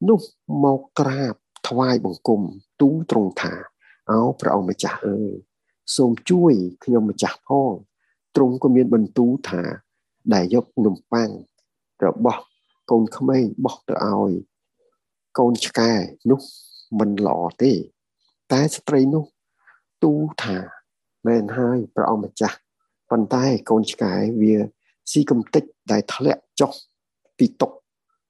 [0.09, 0.21] នោះ
[0.65, 1.35] មកក្រាប
[1.69, 2.41] ថ្វាយបង្គំ
[2.81, 3.55] ទូលទ្រង់ថា
[4.11, 5.33] អោព្រះអង្គម្ចាស់អើយ
[5.97, 6.53] សូមជួយ
[6.85, 7.73] ខ្ញុំម្ចាស់ផង
[8.37, 9.63] ទ្រង់ក៏មានបន្ទូលថា
[10.35, 11.31] ដែលយកនំប៉័ង
[12.05, 12.43] របស់
[12.91, 14.33] កូនក្មេងបោះទៅឲ្យ
[15.39, 15.93] កូនឆ្កែ
[16.31, 16.41] នោះ
[16.99, 17.73] មិនល្អទេ
[18.53, 19.25] តែស្ត្រីនោះ
[20.05, 20.80] ទូថា
[21.27, 22.57] មែនហើយព្រះអង្គម្ចាស់
[23.11, 24.55] ប៉ុន្តែកូនឆ្កែវា
[25.11, 26.73] ស៊ីកំតិចដែលធ្លាក់ចុះ
[27.39, 27.69] ពីតុ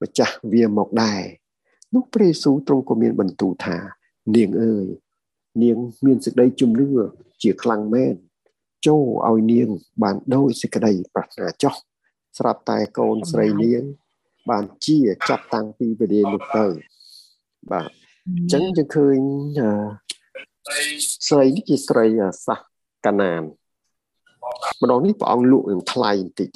[0.02, 1.22] ម្ចាស់វាមកដែរ
[1.94, 3.76] នោះព្រះយេស៊ូវទ្រង់ក៏មានបន្ទូលថា
[4.36, 4.86] នាងអើយ
[5.62, 5.76] នាង
[6.06, 6.88] មានសេចក្តីជំនឿ
[7.42, 8.14] ជាខ្លាំងមែន
[8.86, 9.68] ចូលឲ្យនាង
[10.02, 11.74] បានដោយសេចក្តីប្រាថ្នាចោះ
[12.38, 13.82] ស្រាប់តែកូនស្រីនាង
[14.50, 14.98] បានជា
[15.28, 16.66] ចាប់តាំងពីវេលានោះទៅ
[17.70, 17.90] បាទ
[18.26, 19.18] អញ្ចឹងយើងឃើញ
[21.28, 22.06] ស្រីនេះជាស្រី
[22.46, 22.60] សាស
[23.06, 23.42] កាណាន
[24.82, 26.48] ម្ដងនេះព្រះអង្គលក់នឹងថ្លៃបន្តិច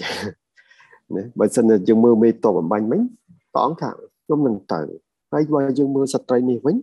[1.17, 3.01] ណាបើសិនជាយើងមើលមេតបអំបញ្ញមិញ
[3.53, 3.91] ព្រះអង្គថា
[4.25, 4.81] ខ្ញុំនឹងទៅ
[5.33, 6.77] ហើយបើយើងមើលស្ត្រីនេះវិញ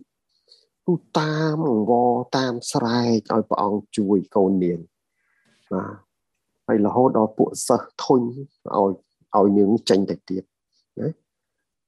[0.86, 4.78] ទូតាមអង្វរតាមស្រែកឲ្យព្រះអង្គជួយកូននាង
[5.72, 5.94] បាទ
[6.66, 8.20] ហើយរហូតដល់ពួកសិស្សធុញ
[8.74, 8.90] ឲ្យ
[9.36, 10.42] ឲ្យនាងចេញទៅទៀត
[11.00, 11.08] ណា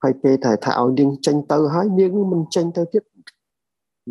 [0.03, 3.05] ហើយពេលថាថាឲ្យនាងចេញទៅហើយនាងមិនចេញទៅទៀត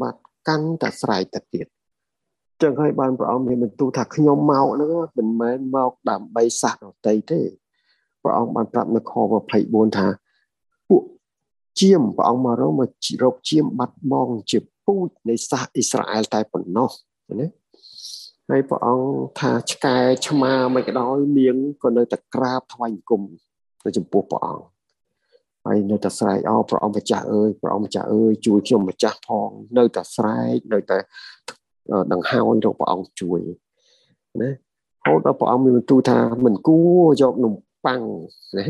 [0.02, 0.16] បាទ
[0.48, 1.68] កាន់តែស្រែកទៅទៀត
[2.64, 7.42] ចឹងហើយបានព្រះអង្គមានបន្ទូលថាខ្ញុំមកហ្នឹងមិនមែនមកដើម្បីសះដតីទេ
[8.24, 9.14] ព្រះអង្គបានប្រាប់នៅខ
[9.54, 10.08] 24ថា
[10.90, 11.04] ពួក
[11.80, 12.88] ជាមព្រះអង្គមករកមក
[13.24, 16.90] រកជាមបាត់បង់ជាពូជនៃសាសអ៊ីស្រាអែលតែប៉ុណ្ណោះ
[17.42, 17.48] ណា
[18.50, 19.08] ហើយព្រះអង្គ
[19.40, 19.98] ថាឆ្កែ
[20.28, 23.22] ឆ្មាមិនក៏ដោយនាងក៏នៅតែក្រាបថ្វាយបង្គំ
[23.86, 24.66] នៅចំពោះព្រះអង្គ
[25.66, 30.98] ហើយនៅតែស្រែកអោព្រះអង្គម្ចាស់អើយព្រះអង្គម្ចាស់អើយជួយខ្ញុំម្ចាស់ផង នៅតែស្រែកនៅតែ
[32.14, 33.40] ដង្ហោញរកព្រះអង្គជួយ
[34.42, 34.52] ណា
[35.06, 37.54] ហូតដល់ព្រះអង្គមានបន្ទូលថាមិនគួរយកនំ
[37.86, 38.02] ប៉័ង
[38.58, 38.66] ណា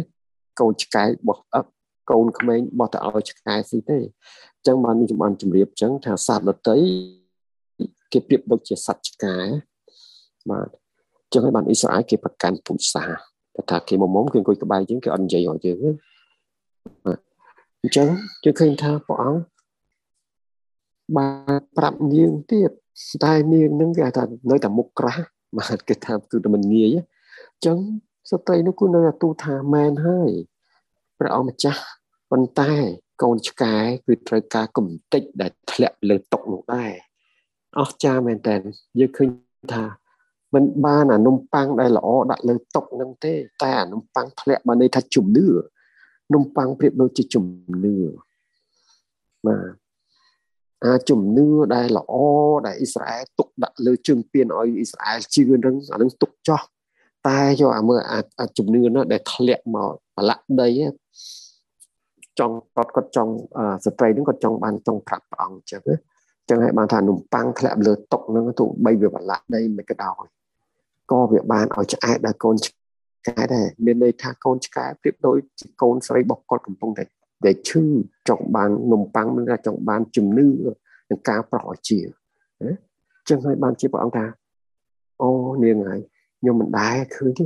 [0.59, 1.65] កូនឆ្កែបោះអឹក
[2.11, 6.77] កូនក្មេងបោះទៅឲ្យឆ្កែស៊ីទេអញ្ចឹងបានខ្ញុំបានជម្រាបអញ្ចឹងថាសត្វដតី
[8.11, 9.37] គេប្រៀបដូចជាសត្វឆ្កែ
[10.49, 10.67] បាទ
[11.23, 13.03] អញ្ចឹងហើយបានអ៊ីស្រាអែលគេប្រកាន់ពូជសា
[13.55, 15.91] តែថាគេមកមុំគេអង្គុយក្បែរយើងគេអត់និយាយឲ្យយើងទេ
[17.81, 18.07] អញ្ចឹង
[18.43, 19.41] យើងឃើញថាព្រះអង្គ
[21.17, 22.71] បានប្រាប់នាងទៀត
[23.23, 25.25] តែនាងនឹងគេថានៅតែមុខក្រាស់
[25.57, 27.77] បាទគេថាគឺតែមិនងាយអញ្ចឹង
[28.29, 30.31] ស្ត្រីនោះគឺនៅតែទូថាមែនហើយ
[31.19, 31.81] ព្រះអង្គម្ចាស់
[32.31, 32.73] ប៉ុន្តែ
[33.21, 33.75] កូនឆ្កែ
[34.07, 36.91] គឺត្រូវការកំតិចដែលធ្លាក់លើតុនោះដែរ
[37.79, 38.55] អស្ចារ្យមែនតើ
[38.99, 39.29] យើងឃើញ
[39.73, 39.83] ថា
[40.53, 45.47] មិនបានអានំប៉័ងដែលល្អដាក់លើតុនឹងទេតែអានំប៉័ងធ្លាក់បានន័យថាជំនឿ
[46.33, 47.45] នំប៉័ងប្រៀបដូចជាជំ
[47.85, 47.95] នឿ
[49.47, 49.82] បាទ
[50.85, 52.13] អាជំនឿដែលល្អ
[52.65, 56.61] ដែលអ៊ីស្រាអែលទុកដាក់លើជើងពៀនឲ្យអ៊ីស្រាអែលជឿនឹងអានឹងទុកចោះ
[57.27, 57.99] តែយកអាមើល
[58.39, 60.69] អាជំនឿនោះដែលធ្លាក់មកប្រឡាក់ដី
[62.39, 63.31] ចង់គាត់គាត់ចង់
[63.85, 65.95] ស្ត្រីនឹងគាត់ចង់បានចង់ប្រាប់ព្រះអង្គអញ្ចឹងណា
[66.49, 70.23] ចឹងហើយបានថានំប៉័ងធ្លាក់លើតុនឹងទោះបីវាប្រឡាក់ដីមិនក៏ដោយ
[71.11, 77.03] ក៏វាបានឲ្យឆ្អែតដល់កូនឆ្កែដែរមានន័យថាកូនឆ្កែប្រៀបដូចជាកូនស្រីរបស់គាត់កំពុងតែ
[77.45, 77.83] ដែលឈឺ
[78.29, 80.47] ចង់បាននំប៉័ងនឹងចង់បានជំនឿ
[81.09, 81.99] នឹងការប្រោះឲ្យជា
[82.63, 82.73] ណា
[83.29, 84.25] ចឹងហើយបានជាព្រះអង្គថា
[85.21, 85.29] អូ
[85.63, 85.99] នាងហើយ
[86.39, 87.45] ខ្ញុំមិនដែរឃើញទេ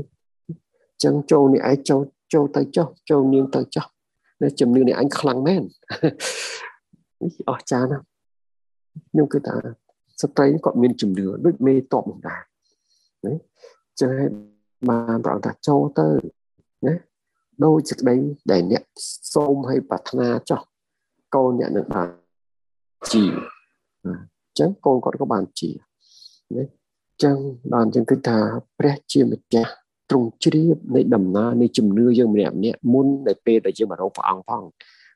[1.04, 2.02] ចឹងចូលនេះឯងចូល
[2.34, 3.86] ចូលទៅចុះចូលនាងទៅចុះ
[4.44, 5.64] នៅជំនឿនេះអញខ្លាំងមែន
[7.24, 8.04] នេះអស្ចារ្យណាស់
[9.12, 9.56] ខ្ញុំគិតថា
[10.22, 12.42] ស្ត្រីគាត់មានជំនឿដូចមេតបនឹងដែរ
[13.26, 13.34] ណា
[14.00, 14.30] ចឹងហើយ
[14.90, 16.08] បានប្រងថាចូលទៅ
[16.88, 16.96] ណា
[17.66, 18.16] ដោយសេចក្តី
[18.52, 18.77] ដែលអ្នក
[19.34, 20.62] សូមឲ្យប្រាថ្នាចោះ
[21.36, 22.10] កូនអ្នកនឹងបាន
[23.12, 23.24] ជា
[24.06, 25.72] អញ្ចឹងកូនគាត់ក៏បានជា
[26.56, 26.64] ណា
[27.24, 27.38] ចឹង
[27.74, 28.38] បានចឹងគិតថា
[28.80, 29.72] ព្រះជាម្ចាស់
[30.10, 34.64] ទ្រង់ជ្រាបនៃដំណើរនៃជំនឿយើងម្នាក់ម្នាក់មុនដែលពេលដែលយើងមករកព្រះអង្គផង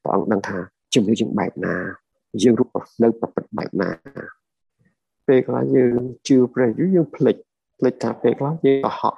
[0.04, 0.58] ព្រះអង្គដឹងថា
[0.94, 1.76] ជំនឿយើងបែបណា
[2.44, 2.68] យើងរូប
[3.04, 3.90] នៅប្រព្រឹត្តបែបណា
[5.28, 7.36] ពេលខ្លះយើងជឿព្រះយូរយើងភ្លេច
[7.80, 9.16] ភ្លេចថាពេលខ្លះយើងកុហក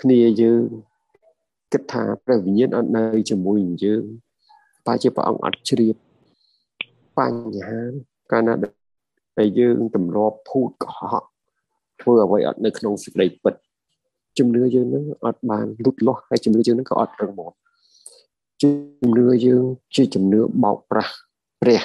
[0.00, 0.62] គ្នាយើង
[1.72, 4.04] គិតថាព្រះវិញ្ញាណអត់នៅជាមួយនឹងយើង
[4.86, 5.96] តែជាព្រះអង្គអត់ជ្រាប
[7.18, 7.80] បញ្ហា
[8.32, 8.54] កាលណា
[9.38, 11.24] ដែលយើងទម្លាប់ភូតកុហក
[12.00, 13.54] ធ្វើអ្វីអត់នៅក្នុងសេចក្តីពិត
[14.38, 17.52] ជំនឿយើងនឹងអត់បានលូតលាស់ហើយជំនឿយើងនឹងក៏អត់រឹងមាំ
[18.62, 19.62] ជំនឿយើង
[19.94, 21.14] ជាជំនឿបោកប្រាស់
[21.62, 21.82] ព្រះ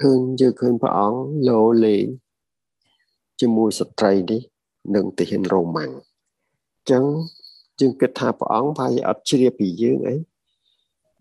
[0.00, 2.06] ឃើញយើងឃើញព្រះអង្គលោលេង
[3.40, 4.40] ជាមួយស្ត្រីនេះ
[4.94, 7.04] នឹងទាហានរ៉ូម៉ាំងអញ្ចឹង
[7.80, 10.16] យើងគិតថាព្រះអង្គប្រហែលអត់ជ្រាបពីយើងអី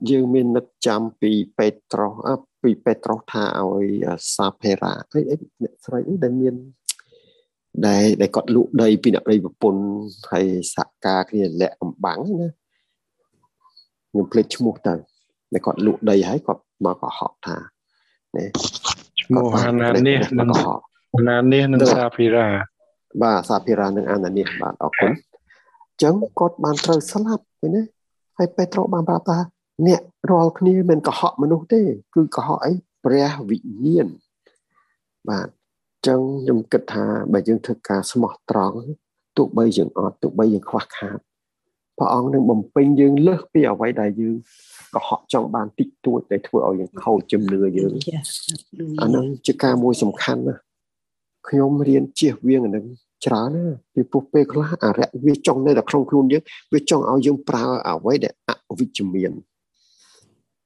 [0.10, 2.14] យើងមាននឹកចាំពីពេត្រុស
[2.62, 3.88] ពីពេត្រុសថាឲ្យ
[4.36, 6.56] សាភេរ៉ាអីអីអ្នកស្រីអីដែលមាន
[7.88, 9.84] ដែលដែលគាត់លក់ដីពីអ្នកដីប្រពន្ធ
[10.32, 10.46] ហើយ
[10.76, 12.50] សហការគ្នាលាក់កំបាំងណា
[14.10, 14.94] ខ្ញុំភ្លេចឈ្មោះទៅ
[15.54, 17.58] ដែលគាត់លក់ដីហើយគាត់មកកុហកថា
[18.36, 18.46] ណា
[19.22, 20.50] ឈ្មោះអាណានេះនិង
[21.16, 22.48] អាណានេះនិងសាភីរ៉ា
[23.22, 25.12] បាទសាភីរ៉ានិងអាណានេះបាទអរគុណ
[26.04, 27.82] ចឹងគាត់បានត្រូវស្លាប់ឃើញទេ
[28.38, 29.38] ហើយពេត្រុសបានប្រាប់ថា
[29.88, 31.82] អ្នករាល់គ្នាមិនកុហកមនុស្សទេ
[32.16, 32.72] គឺកុហកអី
[33.06, 34.08] ព្រះវិញ្ញាណ
[35.30, 35.48] បាទ
[36.08, 38.80] ចឹងខ្ញុំគិតថាបើយើងធ្វើការស្មោះត្រង់
[39.38, 41.20] ទោះបីយើងអត់ទោះបីយើងខ្វះខាត
[41.98, 44.36] ព្រះអង្គនឹងបំពេញយើងលើសពីអ្វីដែលយើង
[44.96, 47.92] កុហកចង់បានតិចតួចដែលធ្វើឲ្យយើងខូចជំនឿយើង
[49.02, 50.62] អានឹងជាការមួយសំខាន់ណាស់
[51.48, 52.86] ខ្ញុំរៀនជៀសវាងអានឹង
[53.26, 59.32] ច្រើនណាពីព្រោះពេលខ្លះអរិយវាចង់នៅតែក្នុងខ្លួនយើងវាចង់ឲ្យយើងប្រើអ្វីដែលអវិជ្ជមាន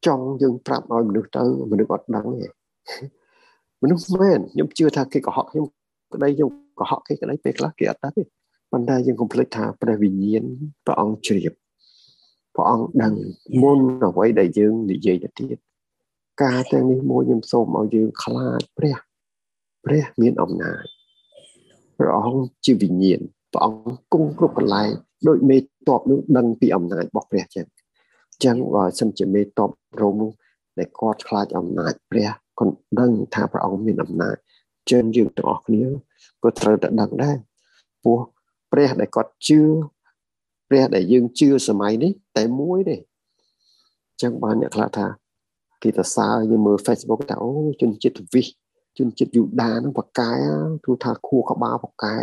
[0.06, 2.48] ចង់យើងប្រាប់ឲ្យមនុស្សទៅមនុស្សអត់ដឹងទេ
[3.84, 5.66] មនុស្សមែនខ្ញុំជឿថាគេកុហកខ្ញុំ
[6.13, 8.24] ក្តីខ្ញុំកុហកគេក្តីពេលខ្លះគេអត់ដឹងទេ
[8.72, 10.44] ប៉ុន្តែយើងកុំភ្លេចថាព្រះវិញ្ញាណ
[10.86, 11.54] ព្រះអង្គជ្រាប
[12.56, 13.13] ព្រះអង្គដឹង
[13.62, 15.58] មុនអ្វីដែលយើងនិយាយទៅទៀត
[16.44, 18.96] ការទាំងនេះមួយខ្ញុំសូមឲ្យយើងខ្លាចព្រះ
[19.86, 20.86] ព្រះមានអំណាច
[22.04, 23.22] ព្រះអង្គជាវិញ្ញាណ
[23.54, 24.89] ព្រះអង្គគង់គ្រប់កន្លែង
[25.28, 25.63] ដោយមេត
[26.00, 27.66] បនោះដឹងពីអំណាចរបស់ព្រះចឹង
[28.44, 29.70] ចឹងបើសិនជាមេតប
[30.02, 30.32] រោមនោះ
[30.78, 34.36] ដែលគាត់ខ្លាចអំណាចព្រះគាត់ដឹងថាព្រះអង្គមានអំណាច
[34.92, 35.84] ចឹងយើងទាំងអស់គ្នា
[36.44, 37.38] ក៏ត្រូវតែដឹងដែរ
[38.04, 38.20] ព្រោះ
[38.72, 39.62] ព្រះដែលគាត់ជឿ
[40.70, 42.98] ព្រះដែលយើងជឿសម័យនេះតែមួយទេ
[44.22, 45.08] ចឹងបានអ្នកខ្លះថា
[45.82, 47.50] គេទៅសើយើងមើល Facebook ថាអូ
[47.82, 48.48] ជនជាតិវិស
[48.98, 50.32] ជនជាតិយូដានឹងបកកែ
[50.86, 52.16] ទូថាខួរក្បាលបកកែ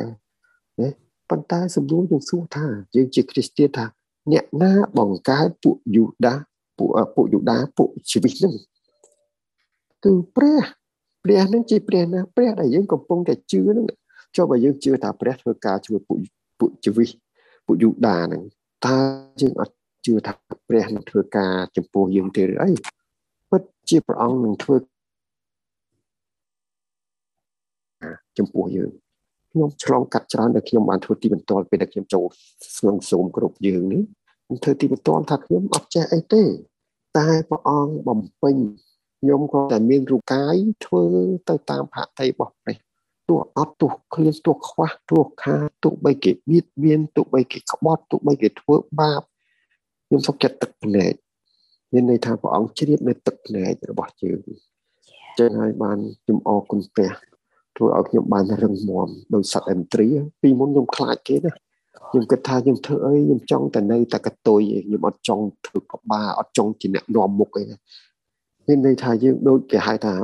[0.81, 0.89] ណា
[1.31, 3.87] ប៉ុន្តែសំណួរយើងសួរថាយើងជាគ្រីស្ទានថា
[4.33, 6.35] អ្នកណាបង្កើតពួកយូដា
[6.79, 8.55] ពួកពួកយូដាពួកជីវិតនឹង
[10.05, 10.63] គឺព្រះ
[11.25, 13.87] ព្រះនឹងជាព្រះណាព្រះដែលយើងកំពុងតែជឿនឹង
[14.37, 16.19] ចុះបើយើងជឿថាព្រះធ្វើការជួយពួក
[16.59, 17.11] ពួកជីវិត
[17.67, 18.43] ពួកយូដានឹង
[18.87, 18.99] តើ
[19.41, 19.75] យើងអត់
[20.07, 20.33] ជឿថា
[20.69, 22.71] ព្រះនឹងធ្វើការចំពោះយើងទេឬអី
[23.51, 24.77] ពិតជាព្រះអង្គនឹងធ្វើ
[28.39, 28.91] ចំពោះយើង
[29.53, 32.25] ខ្ញុំឆ្លងកាត់ច្រើនដែលខ្ញុំបានធ្វើទីបន្ទាល់ពេលដែលខ្ញុំចូល
[32.77, 34.03] ស្ងងសូមគ្រប់យើងនេះ
[34.47, 36.43] ខ្ញុំធ្វើទីបន្ទាល់ថាខ្ញុំអត់ចេះអីទេ
[37.19, 38.57] តែព្រះអង្គបំពេញ
[39.21, 41.05] ខ្ញុំក៏តែមានរូបកាយធ្វើ
[41.49, 42.77] ទៅតាមផតិរបស់ព្រះ
[43.29, 49.23] ទោះអត់ទោះឃ្លានទោះខ្វះទោះខាទោះបីគេបៀតបៀនទោះបីគេក្បត់ទោះបីគេធ្វើបាប
[50.07, 51.15] ខ្ញុំសុខចិត្តទឹកភ្នែក
[51.93, 54.41] មានន័យថាព្រះអង្គជ្រាបនៅទឹកភ្នែករបស់យើង
[55.39, 57.13] ចឹងហើយបានខ្ញុំអរគុណព្រះ
[57.81, 60.07] ធ្វើឲ្យខ្ញុំបានរឹងមាំដោយសត្វអិនទ្រី
[60.43, 61.53] ពីមុនខ្ញុំខ្លាចគេណា
[62.11, 67.77] ខ្ញុំគិតថាខ្ញុំធ្វើអីខ្ញុំចង់តែនៅតែកតុយខ្ញុំអត់ចង់ធ្វើក្បាលអត់ចង់ជាអ្នកនាំមុខអីណា
[68.67, 70.15] មានន័យថាយើងដូចគេហៅថា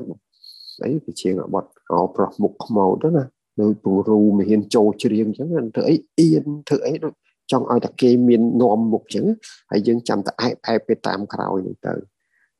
[0.84, 3.24] អីវាជាងបត់អោប្រុសមុខខ្មោចទៅណា
[3.60, 7.14] ដោយពូរូមិនហ៊ានចូលច្រៀងអញ្ចឹងធ្វើអីអៀនធ្វើអីដូច
[7.52, 9.26] ចង់ឲ្យតែគេមាននាំមុខអញ្ចឹង
[9.70, 11.94] ហើយយើងចាំតែអែបអែបទៅតាមក្រោយនឹងទៅ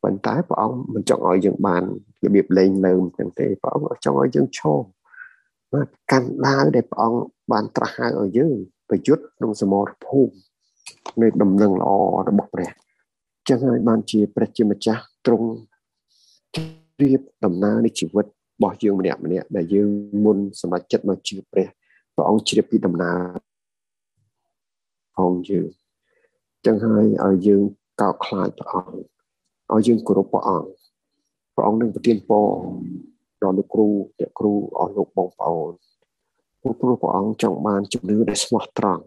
[0.02, 1.82] ប៉ុន្តែព្រះអង្គមិនចង់ឲ្យយើងបាន
[2.24, 4.78] របៀបលេងលើមអញ្ចឹងទេព្រះអង្គចង់ឲ្យយើងឈរ
[5.72, 7.20] បាទកាន់ដាវដែលព្រះអង្គ
[7.52, 8.52] បានត្រាស់ហៅឲ្យយើង
[8.88, 10.32] ប្រយុទ្ធក្នុងសមរភូមិ
[11.22, 11.90] នៃដំណឹងល្អ
[12.28, 12.70] របស់ព្រះ
[13.48, 15.48] ចឹងហើយបានជាព្រះជាម្ចាស់ទ្រង់
[17.02, 18.30] រៀបដំណើរនៃជីវិតរ
[18.62, 19.88] បស់យើងម្នាក់ម្នាក់ដែលយើង
[20.24, 21.66] មុនសម្រេចចិត្តមកជឿព្រះ
[22.14, 23.18] ព្រះអង្គជ្រាបពីដំណើរ
[25.16, 25.68] ផងយើង
[26.66, 27.62] ចឹងហើយឲ្យយើង
[28.00, 30.68] កោតខ្លាចព្រះអង្គឲ្យយើងគោរពព្រះអង្គ
[31.56, 32.48] ព្រះអង្គនឹងប្រទានពរ
[33.42, 33.88] ដល់លោកគ្រូ
[34.18, 35.72] អ្នកគ្រូអស់លោកបងប្អូន
[36.80, 39.02] ព្រោះព្រះអង្គចង់បានជំនឿដែលស្មោះត្រង់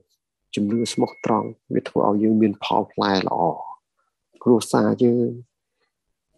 [0.55, 3.41] ជំនឿស្មោះត្រង់វាធ្វើឲ្យយើងមានផលផ្លែល្អ
[4.43, 5.27] គ្រួសារយើង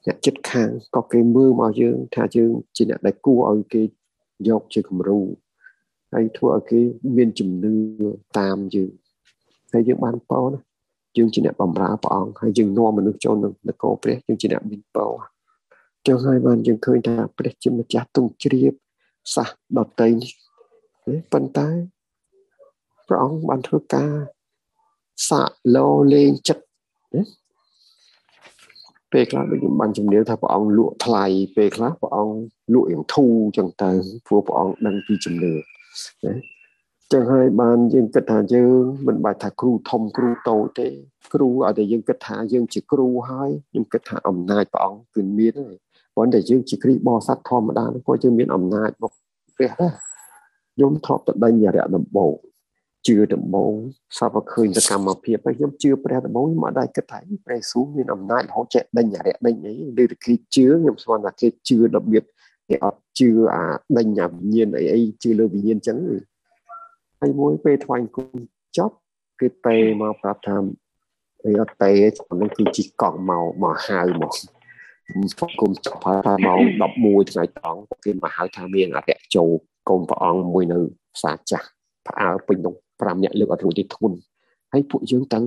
[0.06, 3.84] អ្នកចិត្តខាងក៏គេមើលមកយើងថាយើងជាអ្នកដែលគួរឲ្យគេ
[4.50, 5.20] យកជាគំរូ
[6.14, 6.82] ហើយធ្វើឲ្យគេ
[7.18, 7.76] មានជំនឿ
[8.40, 8.92] តាមយើង
[9.74, 10.60] ហើយយើងបានពោណា
[11.18, 15.08] យើងជាអ្នកបម្រើព្រះអង្គហើយយើងនាំមនុស្សចូលនឹងនគរព្រះយើងជាអ្នកមានពោ
[16.08, 18.74] ចុះហើយបានយើងឃើញថាព្រះជាម្ចាស់ទុំជ្រាប
[19.36, 20.10] សះដតី
[21.32, 21.68] ប៉ុន្តែ
[23.08, 24.12] ព្រះអង្គបានធ្វើការ
[25.30, 26.64] សាក់លោលេងចិត្ត
[29.12, 32.36] ពេលខ្លះដូចខ្ញុំបានជំនឿថាព្រះអង្គលក់ថ្លៃពេលខ្លះព្រះអង្គ
[32.74, 33.92] លក់យ៉ាងធូរចឹងទៅ
[34.28, 36.34] ព្រោះព្រះអង្គដឹងពីជំនឿណា
[37.12, 40.88] ចឹងហើយបានយើងគិតថាយើងមិនបាច់ថាគ្រូធំគ្រូតូចទេ
[41.34, 45.76] គ្រូឲ្យតែយើងគិតថាយើងជាគ្រូហើយខ្ញុំគិតថាអំណាចព្រះអង្គគឺមានហើយ
[46.14, 49.16] ព្រោះតែយើងជាគ្រីស្ទបរិស័ទធម្មតាក៏យើងមានអំណាចរបស់
[49.58, 49.92] ព្រះដែរ
[50.76, 52.34] ខ្ញុំធ្លាប់ទៅដេញរយៈដំបូង
[53.08, 53.74] ជឿដំបូង
[54.18, 62.24] សពឃើញសកម្មភាពហើយខ្ញុំជឿព្រះដំបូងខ្ញុំអត់ដែរគិតថាព្រះស៊ូមានអំណាចរហូតចេះដេញអរិយដេញអីឬតែគេជឿខ្ញុំស្មានថាគេជឿរបៀប
[62.70, 63.66] គេអត់ជឿអា
[63.98, 65.98] ដេញអាវិញ្ញាណអីអីជឿលើវិញ្ញាណចឹង
[67.20, 68.28] ហើយមួយពេលថ្វាយគុំ
[68.78, 68.96] ចប់
[69.40, 70.56] គេទៅមកប្រាប់ថា
[71.46, 71.92] អីអត់ទេ
[72.30, 74.34] ហ្នឹងគឺជីកង់មកមកហៅមក
[75.62, 76.60] គុំចប់ហើយថាម៉ោង
[76.98, 79.50] 11ថ្ងៃត្រង់គេមកហៅថាមានអរិយចូល
[79.90, 80.80] កូនព្រះអង្គមួយនៅ
[81.16, 81.68] ផ្សារចាស់
[82.08, 84.18] ផ្អើពេញនោះ5នាក់លើកអត់រួចទេធ្ងន់
[84.74, 85.46] ហើយពួកយើងទាំង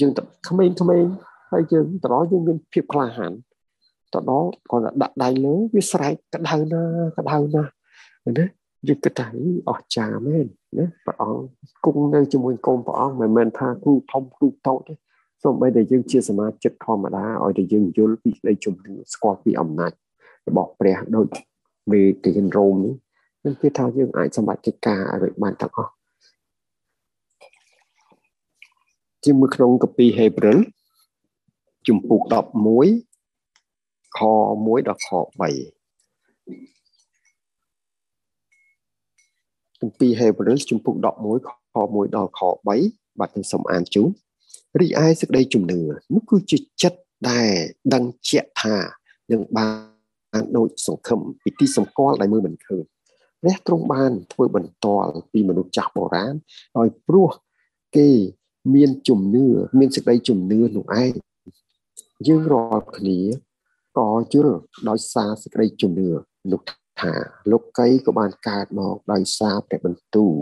[0.00, 1.04] យើងទៅក្មេងក្មេង
[1.52, 3.32] ហើយយើងតរយើងមានភាពក្លាហាន
[4.14, 6.82] តដល់គាត់ដាក់ដៃលើវាស្រែកក្តៅណា
[7.18, 7.62] ក្តៅណា
[8.38, 8.46] ណា
[8.88, 9.26] យើងគិតថា
[9.68, 10.46] អស់ចាមែន
[10.78, 14.94] ណាព្រះអង្គគង់នៅជាមួយកូនព្រះអង្គមិនមែនថាគ្រូធំគ្រូតូចទេ
[15.42, 19.92] សូម្បីតែយើងជាសមាជិកធម្មតាឲ្យតែយើងយល់ពីក្តីជំនឿស្គាល់ពីអំណាច
[20.48, 21.26] របស់ព្រះដូច
[21.90, 22.94] មេទានរ៉ូមនេះ
[23.44, 25.92] នឹងគឺថាយើងអាចសម្រេចកិច្ចការឲ្យបានទាំងអស់
[29.24, 30.58] ជាមួយក្នុងកាពីហេព្រើល
[31.88, 32.22] ជំពូក
[33.00, 34.20] 11ខ
[34.54, 35.42] 1ដល់ខ3
[39.80, 41.06] គម្ពីរហេព្រើលជំពូក11
[41.72, 42.40] ខ1ដល់ខ
[42.78, 44.10] 3បាទខ្ញុំសូមអានជូន
[44.80, 45.80] រីឯសេចក្តីជំនឿ
[46.14, 47.50] នោះគឺជាចិត្តដែល
[47.94, 48.76] ដឹងជាក់ថា
[49.32, 49.68] នឹងបា
[50.40, 52.84] នដូចសង្ឃឹមពីទីសម្គាល់ដែលមើលមិនឃើញ
[53.42, 56.34] ព្រះទ្រង់បានធ្វើបន្ទាល់ពីមនុស្សចាស់បុរាណ
[56.78, 57.30] ដោយព្រោះ
[57.96, 58.10] គេ
[58.74, 59.46] មានជំនឿ
[59.78, 61.12] មានសេចក្តីជំនឿនោះឯង
[62.26, 63.18] យើងរាល់គ្នា
[63.98, 64.40] ក៏ជឿ
[64.88, 66.10] ដោយសារសេចក្តីជំនឿ
[66.52, 66.60] នោះ
[67.00, 67.12] ថា
[67.52, 70.34] លោកីក៏បានកើតមកដោយសារព្រះបន្ទូល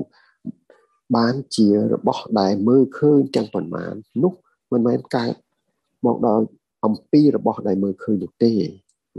[1.16, 4.32] បានជារបស់ដែលមើលឃើញទាំងប៉ុន្មាននោះ
[4.72, 5.34] មិនមែនកើត
[6.06, 6.40] មកដោយ
[6.84, 8.52] អំពីរបស់ដែលមើលឃើញនោះទេ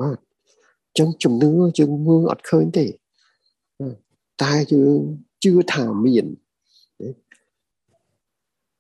[0.01, 0.17] បាទ
[0.97, 2.85] ចឹងជំនឿយើងមើលអត់ឃើញទេ
[4.43, 4.99] តែយើង
[5.43, 6.25] ជឿថាមាន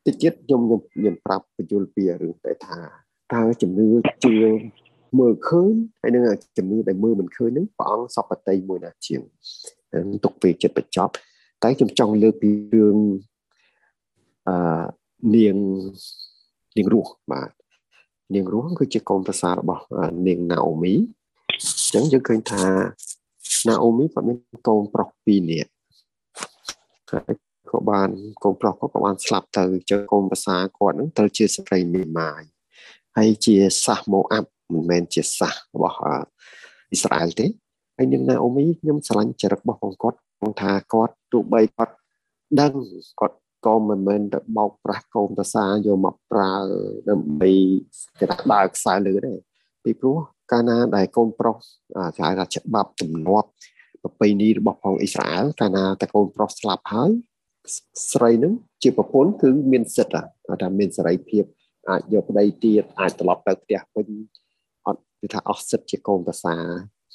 [0.05, 2.79] តិចទៀតខ្ញុំខ្ញុំខ្ញុំប្រាប់បញ្យលពីរឿងតែថា
[3.33, 3.87] តើជំនឿ
[4.25, 4.37] ជឿ
[5.19, 6.23] មើលឃើញហើយនឹង
[6.57, 9.21] ជំនឿដែលមើលមិនឃើញហ្នឹងព្រះអង្គសពតិមួយណាជាង
[10.23, 11.13] ទុកពេលចិត្តបញ្ចប់
[11.63, 12.97] តែខ្ញុំចង់លើកពីរឿង
[14.47, 14.55] អឺ
[15.35, 15.55] នាង
[16.77, 17.51] នាងរស់បាទ
[18.35, 19.83] នាងរស់គឺជាកូនប្រសាររបស់
[20.27, 20.99] នាងណាអូមីអ
[21.83, 22.63] ញ្ចឹងយើងឃើញថា
[23.67, 25.71] ណាអូមីគាត់មានកូនប្រុស2នាក់
[27.11, 27.33] ហើយ
[27.71, 28.09] ក៏បាន
[28.43, 32.41] កូនប្រុសគាត់ក៏បានស្លាប់ទៅចើកូនប្រសាគាត់នឹងត្រូវជាស្ត្រីមេម៉ាយ
[33.17, 37.45] ហើយជាសាសម៉ូអាប់មិនមែនជាសាសរបស់អ៊ីស្រាអែលទេ
[37.97, 40.17] ហើយនឹងណាអូមីខ្ញុំស្រឡាញ់ចរិតរបស់បងគាត់
[40.61, 41.93] ថាគាត់ទោះបីគាត់
[42.59, 42.73] ដឹង
[43.19, 46.53] គាត់ក៏មិនមែនទៅបោកប្រាស់កូនប្រសាយកមកប្រើ
[47.09, 47.51] ដើម្បី
[48.19, 49.33] គេថាដើរខ្សែលើទេ
[49.83, 50.17] ពីព្រោះ
[50.51, 51.57] កាលណាដែលកូនប្រុស
[52.17, 53.49] គេហៅថាច្បាប់ទំនាប់
[54.01, 57.11] ប្រពៃណីរបស់ផងអ៊ីស្រាអែលកាលណាតែកូនប្រុសស្លាប់ហើយ
[58.11, 60.21] ស្រីនឹងជាប្រពន្ធគឺមានសិទ្ធិ
[60.61, 61.43] ថាមានសេរីភាព
[61.89, 64.07] អាចយកប្តីទៀតអាចត្រឡប់ទៅផ្ទះវិញ
[64.87, 66.55] អត់គឺថាអស់សិទ្ធិជាកូនប្រសា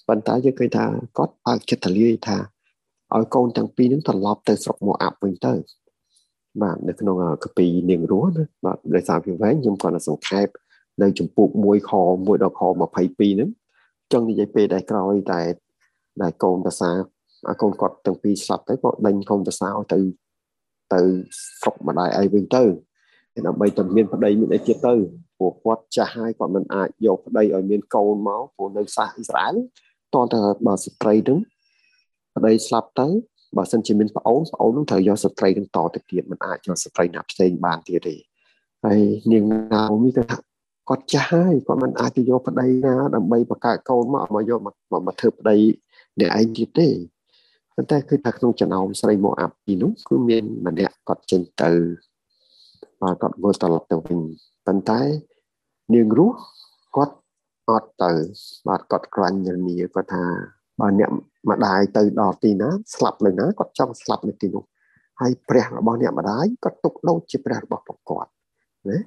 [0.08, 0.86] ប៉ុន្តែយើងឃើញថា
[1.18, 2.38] គាត់បើកចិត្តទលាយថា
[3.14, 5.54] ឲ្យកូនទាំងពីរនឹងត្រឡប់ទៅស្រុកមកអាប់វិញទៅ
[6.62, 10.46] បាទនៅក្នុងកពីនាងរស់ណាបាទដោយសារពីវែងខ្ញុំគាត់សង្ខេប
[11.02, 13.50] នៅចម្ពោះ1ខ1ដល់ខ22ហ្នឹង
[14.12, 15.40] ចង់និយាយពេលដែលក្រោយតែ
[16.22, 16.90] ដែលកូនប្រសា
[17.62, 19.98] កូនគាត់ទាំងពីរស្លាប់ទៅក៏ដេញកូនប្រសាទៅ
[20.94, 21.00] ទៅ
[21.60, 22.64] ស្រុកម្ដាយឯងវិញទៅ
[23.46, 24.94] ដើម្បីតែមានប្តីមានអីទៀតទៅ
[25.38, 29.56] ព្រោះគាត់ចាស់ហើយគាត់មិនអាចយកប្តីឲ្យមានកូនមកព្រោះនៅសាសអ៊ីស្រាអែល
[30.14, 31.38] តើតើបើស្ត្រីនឹង
[32.36, 33.08] ប្តីស្លាប់ទៅ
[33.56, 38.14] បើសិនជាមានប្អូនប្អូននឹងត្រូវយកស្ត្រីនឹងតទៅទៀតមិនអាចយកស្ត្រីណាផ្សេងបានទៀតទេ
[38.84, 39.00] ហើយ
[39.32, 39.44] នាង
[39.74, 40.36] ណាមីក៏ថា
[40.88, 44.74] គាត់ចាស់ហើយគាត់មិនអាចទៅយកប្តីណាដើម្បីបង្កើតកូនមកមកយកមក
[45.06, 45.56] មកធ្វើប្តី
[46.20, 46.88] អ្នកឯងទៀតទេ
[47.74, 51.70] ប៉ុន្តែគឺថាក្នុងចំណោមស្រីមកអាប់ពីនោះគឺមានម្នាក់គាត់ចេញទៅ
[53.02, 54.18] បាទគាត់មើលត្រឡប់ទៅវិញ
[54.66, 55.00] ប៉ុន្តែ
[55.94, 56.38] នាងរស់
[56.96, 57.14] គាត់
[57.68, 58.12] អត់ទៅ
[58.68, 60.24] បាទគាត់ក្រាញ់រនីគាត់ថា
[60.80, 61.10] បើអ្នក
[61.50, 64.64] ម្ដាយទៅដល់ទីណាស្លាប់នៅណាគាត់ចង់ស្លាប់នៅទីនោះ
[65.20, 68.30] ហើយព្រះរបស់អ្នកម្ដាយគាត់ទុកដូចជាព្រះរបស់ពួកគាត់
[68.90, 68.98] ណា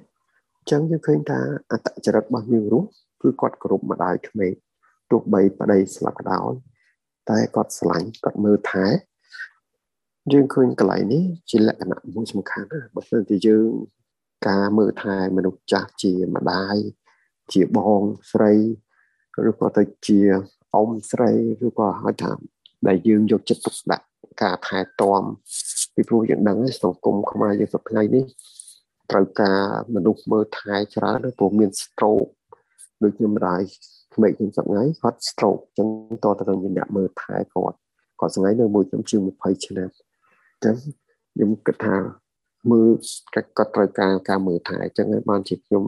[0.58, 2.88] អញ្ចឹងយើងឃើញថាអត្តចរិតរបស់នាងរស់
[3.22, 4.52] គឺគាត់គោរពម្ដាយក្មេក
[5.10, 6.52] ទោះបីប្តីស្លាប់ក៏ដោយ
[7.30, 8.86] តែគាត់ស្រឡាញ់គាត់មើលថែ
[10.32, 13.68] យើងឃើញកន្លែងនេះជាលក្ខណៈមួយសំខាន់ណាបើមិនតែយើង
[14.48, 16.76] ការមើលថែមនុស្សចាស់ជាម្ដាយ
[17.52, 18.52] ជាបងស្រី
[19.48, 20.20] ឬក៏ទៅជា
[20.74, 21.30] អ៊ំស្រី
[21.66, 22.32] ឬក៏ហៅថា
[22.86, 24.04] ដែលយើងយកចិត្តទុកដាក់
[24.42, 25.22] ការថែទាំ
[25.94, 28.24] ពីព្រោះយើងដឹងសង្គមខ្មែរយើងសប្តាហ៍នេះ
[29.10, 29.60] ត្រូវការ
[29.94, 32.28] មនុស្សមើលថែច្រើនព្រោះមាន stroke
[33.02, 33.60] ដូចខ្ញុំម្ដាយ
[34.14, 35.88] ក្មេកខ្ញុំសប្តាហ៍គាត់ stroke អញ្ចឹង
[36.24, 37.76] តើតើមានអ្នកមើលថែគាត់
[38.20, 39.88] គាត់ថ្ងៃនៅមួយខ្ញុំជាង20ឆ្នាំ
[40.52, 40.74] អញ្ចឹង
[41.34, 41.96] ខ្ញុំគិតថា
[42.70, 42.90] មើល
[43.34, 45.84] គាត់ត្រូវការការមើលថែអញ្ចឹងហើយបានជាខ្ញុំ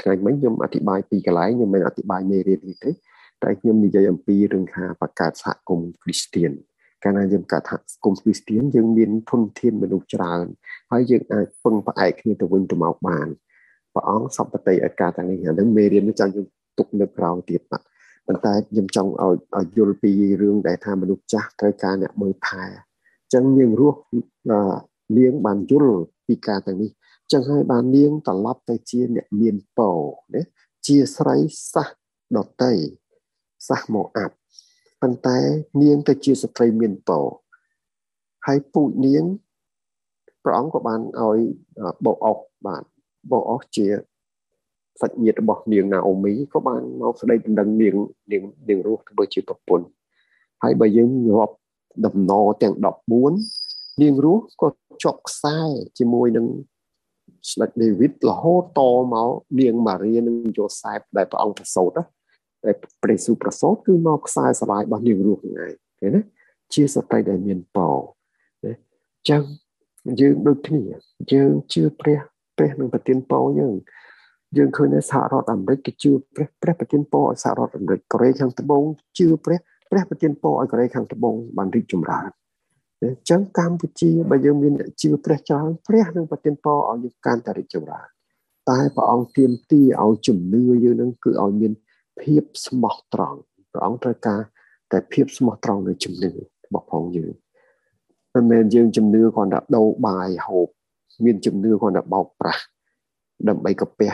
[0.00, 2.90] ថ្ងៃមិញខ្ញុំអធិប្បាយពីកន្លែងខ្ញុំមិនអធិប្បាយមេរៀននេះទេ
[3.44, 6.52] តែខ្ញុំនិយាយអំពីរឿងថាបង្កើតសហគមន៍គ្រីស្ទៀន
[7.04, 10.46] កាលណាយើងកើតសហគមន៍គ្រីស្ទៀនយើងមានធនធានមនុស្សច្រើន
[10.92, 13.28] ហើយយើងអាចពឹងផ្អែកគ្នាទៅវិញទៅមកបាន
[13.94, 16.46] ព្រះអង្គសពតិឲ្យការទាំងនេះហ្នឹងមេរៀននេះចង់យើង
[16.78, 17.82] ទុកនៅក្រៅទៀតបាទ
[18.26, 20.10] ប៉ុន្តែខ្ញុំចង់ឲ្យឲ្យយល់ពី
[20.42, 22.64] រឿងដែលថាមនុស្សចាស់ត្រូវការអ្នកមើលថែ
[23.22, 24.00] អញ្ចឹងយើងរស់
[25.18, 26.90] នាងបានយល់ពីការទាំងនេះ
[27.22, 29.98] អញ្ចឹងហើយបាននាងត្រឡប់ទៅជាអ្នកមានពរ
[30.34, 30.42] ណា
[30.86, 31.36] ជាស្រី
[31.72, 31.86] សះ
[32.36, 32.74] ដតី
[33.68, 34.34] សះមកអាប់
[35.02, 35.38] ប៉ុន្តែ
[35.82, 37.24] នាងទៅជាស្ត្រីមានពរ
[38.46, 39.24] ហើយពូជនាង
[40.44, 41.38] ព្រះអង្គក៏បានឲ្យ
[42.04, 42.82] បោអុកបាទ
[43.30, 43.86] បោអុកជា
[45.00, 47.94] សាច់ញាតិរបស់នាងណាអូមីក៏បានមកស្ដីដណ្ដឹងនាង
[48.32, 49.86] នាងនាងរស់ធ្វើជាប្រពន្ធ
[50.62, 51.54] ហើយបើយើងរាប់
[52.06, 52.74] ដំណរទាំង
[53.38, 54.68] 14នាងរស់ក៏
[55.02, 55.58] ជាប់ខ្សែ
[55.98, 56.46] ជាមួយនឹង
[57.50, 58.80] ស្ដេចដេវីតរហូតត
[59.14, 61.90] មកនាងម៉ារីនិងយូសែបដែលព្រះអង្គប្រសូត
[62.64, 62.70] តែ
[63.02, 66.20] ព្រះយេស៊ូវប្រសូតគឺមកខ្សែស្រឡាយរបស់នាងរស់ហ្នឹងឯងឃើញទេ
[66.74, 67.96] ជាសត្រីដែលមានពរ
[68.64, 68.72] ណា
[69.28, 69.42] ចឹង
[70.20, 70.82] យើងដូចគ្នា
[71.32, 72.18] យើងជឿព្រះ
[72.56, 73.74] ព្រះនឹងប្រទានពរយើង
[74.56, 78.82] យើងឃើញនៅសហរដ្ឋអាមេរិកគេជឿព្រះព្រះប្រទានពរឲ្យសហរដ្ឋអាមេរិកកូរ៉េខាងត្បូង
[79.18, 79.58] ជឿព្រះ
[79.90, 82.28] ព្រះប្រទានពរឲ្យកូរ៉េខាងត្បូងបានរីកចម្រើន
[83.02, 88.06] អញ្ចឹងកម្ពុជាបើយើងមានជឿព្រះច្រើនព្រះនឹងប្រទានពរឲ្យយើងកាន់តែរីកចម្រើន
[88.70, 91.72] តែព្រះអង្គទាមទារឲ្យជំនឿយើងនឹងគឺឲ្យមាន
[92.22, 93.38] ភាពស្មោះត្រង់
[93.72, 94.40] ព្រះអង្គត្រូវការ
[94.92, 96.36] តែភាពស្មោះត្រង់នៃជំនឿរ
[96.72, 97.32] បស់ផងយើង
[98.34, 100.68] មិនមែនយើងជំនឿគ្រាន់តែដូរបាយហូប
[101.24, 102.62] មានជំនឿគ្រាន់តែបោកប្រាស់
[103.48, 104.12] ដើម្បីកាពះ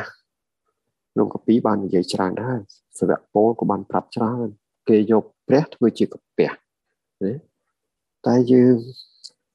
[1.12, 2.60] ក្នុងកពីបាននិយាយច្រើនហើយ
[2.98, 4.48] សាវកពលក៏បានប្រាប់ច្រើន
[4.88, 6.50] គេយកព្រះធ្វើជាកាពះ
[7.24, 7.32] ណា
[8.26, 8.76] តែយើង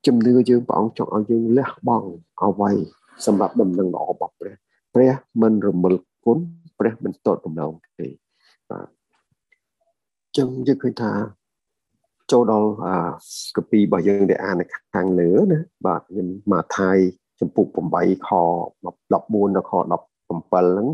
[0.07, 2.09] ជំនឿយើងព្រះអង្គចង់ឲ្យយើងលះបង់
[2.43, 2.71] អ្វី
[3.25, 4.55] សម្រាប់ដំណឹងល្អរបស់ព្រះ
[4.93, 6.39] ព្រះមិនរមិលគុណ
[6.79, 8.07] ព្រះមិនតតបំណងទេ
[8.71, 8.87] បាទ
[10.37, 11.11] ចឹងយើងឃើញថា
[12.31, 12.69] ចូលដល់
[13.57, 16.97] កពីរបស់យើងដែលអាននៅខាងលើណាបាទខ្ញុំមកថាយ
[17.39, 17.65] ចំពុក
[17.97, 18.29] 8ខ
[18.67, 19.89] 14ដល់ខ17
[20.51, 20.87] ហ្នឹង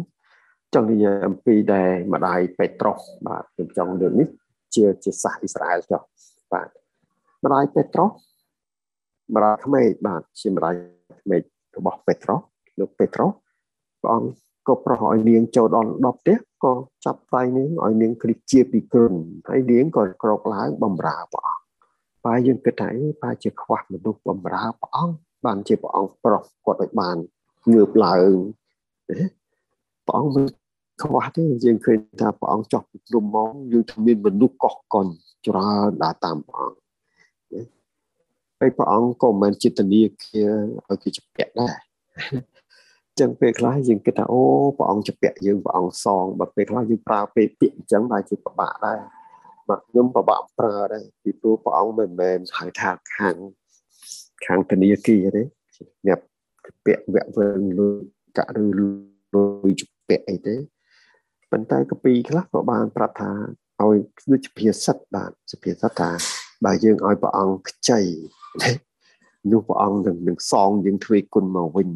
[0.73, 4.27] ចង់និយាយអំពីដែលម្ដាយពេត្រុសបាទខ្ញុំចង់លើកនេះ
[4.75, 6.01] ជាជាសាសអ៊ីស្រាអែលចុះ
[6.51, 6.67] បាទ
[7.43, 8.11] ម្ដាយពេត្រុស
[9.35, 10.73] ម្ដាយក្មេកបាទជាម្ដាយ
[11.21, 11.41] ក្មេក
[11.77, 12.39] របស់ពេត្រុស
[12.79, 13.31] លោកពេត្រុស
[14.01, 16.73] ព្រះអង្គ ក៏ប្រោះឲ្យនាងចូលដល់ដល់ផ្ទះក៏
[17.05, 19.15] ចាប់ដៃនាងឲ្យនាងគ្រីជាពីគ្រុន
[19.49, 21.65] ហើយនាងក៏ក្រោកឡើងបំរើព្រះអង្គ
[22.25, 22.89] បើយើងគិតថា
[23.21, 27.17] បើជាខ្វះមនុស្សបំរើព្រះអង្គបានជាព្រះអង្គប្រោះគាត់ឲ្យបាន
[27.73, 28.33] ងើបឡើង
[30.07, 30.45] ព្រះអង្គមិន
[31.03, 35.07] ខ្វះទេយើងឃើញថាព្រះអង្គចោះពីព្រំមកយើងថាមានមនុស្សកោះកុន
[35.47, 36.79] ច្រើនដើរតាមព្រះអង្គ
[38.59, 40.43] ហើយព្រះអង្គក៏មិនចិត្តនាគា
[40.87, 41.75] ឲ្យគេជពាក់ដែរ
[43.19, 44.41] ចឹងពេលខ្លះយើងគិតថាអូ
[44.77, 48.99] ព្រះអង្គជពាក់យើងព្រះអង្គសងបើពេលខ្លះយើងប្រើពេលពាក្យអញ្ចឹងតែជាពិបាកដែរ
[49.69, 53.35] បាទខ្ញុំពិបាកប្រើដែរពីព្រោះព្រះអង្គមិនមែនហៅថាខាង
[54.45, 55.43] ខាងធនាគារទេ
[56.07, 56.19] អ្នក
[56.85, 57.47] ពាក់វគ្គវើ
[57.79, 57.95] លុយ
[58.37, 58.65] កាក់ឬ
[59.35, 60.55] លុយជពាក់អីទេ
[61.51, 63.31] ប៉ុន្តែកពីខ្លះក៏បានប្រាប់ថា
[63.81, 63.95] ឲ្យ
[64.31, 66.09] ដូចភាសិតបាទសុភាសិតថា
[66.65, 68.01] បើយើងឲ្យព្រះអង្គខ្ចី
[69.51, 71.89] នោះព្រះអង្គនឹងនឹងសងយើងទ្វេគុណមកវិញ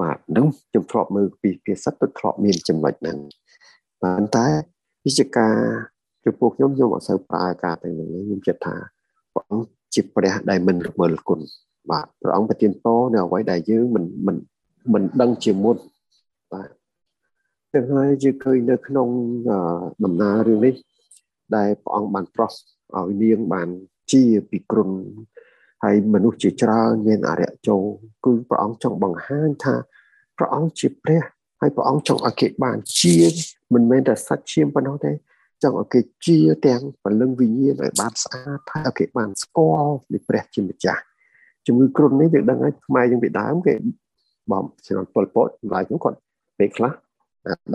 [0.00, 3.18] បាទនឹងខ្ញុំធ្លាប់មើលពីភាសិតទៅធ្លាប់មានចំណុចហ្នឹង
[4.02, 4.46] ប៉ុន្តែ
[5.04, 5.54] វិជ្ជការ
[6.24, 8.76] ចំពោះខ្ញុំខ្ញុំអត់សូវប្រើការទាំងនេះខ្ញុំគិតថា
[9.34, 11.40] ព្រះអង្គជាព្រះដែលមិនរមើលគុណ
[11.90, 14.36] បាទព្រះអង្គប្រទានពរនៅអ្វីដែលយើងមិនមិន
[14.92, 15.76] មិនដឹងជាមុន
[16.52, 16.68] បាទ
[17.74, 19.08] ទាំងហើយយើងឃើញនៅក្នុង
[20.04, 20.74] ដំណើររឿងនេះ
[21.56, 22.50] ដែលព្រះអង្គបានប្រោះ
[22.96, 23.68] ឲ្យនាងបាន
[24.12, 24.90] ជាពីគ្រុន
[25.84, 27.84] ហើយមនុស្សជាច្រើនមានអរិយចូល
[28.24, 29.74] គឺព្រះអង្គចង់បង្ហាញថា
[30.36, 31.22] ព្រះអង្គជាព្រះ
[31.60, 33.16] ហើយព្រះអង្គចង់ឲ្យគេបានជា
[33.74, 35.12] មិនមែនតែសាច់ឈាមប៉ុណ្ណោះទេ
[35.62, 41.02] ចង់ឲ្យគេជាទាំងពលឹងវិញ្ញាណឲ្យបានស្អាតហើយឲ្យគេបានស្គាល់ពីព្រះជាម្ចាស់
[41.66, 43.74] ជំងឺគ្រុននេះយើងដឹងហើយខ្មែរយើងពីដើមគេ
[44.52, 46.18] បំឆ្នាំពលពតម្លាយខ្ញុំគាត់
[46.58, 46.92] ពេលខ្លះ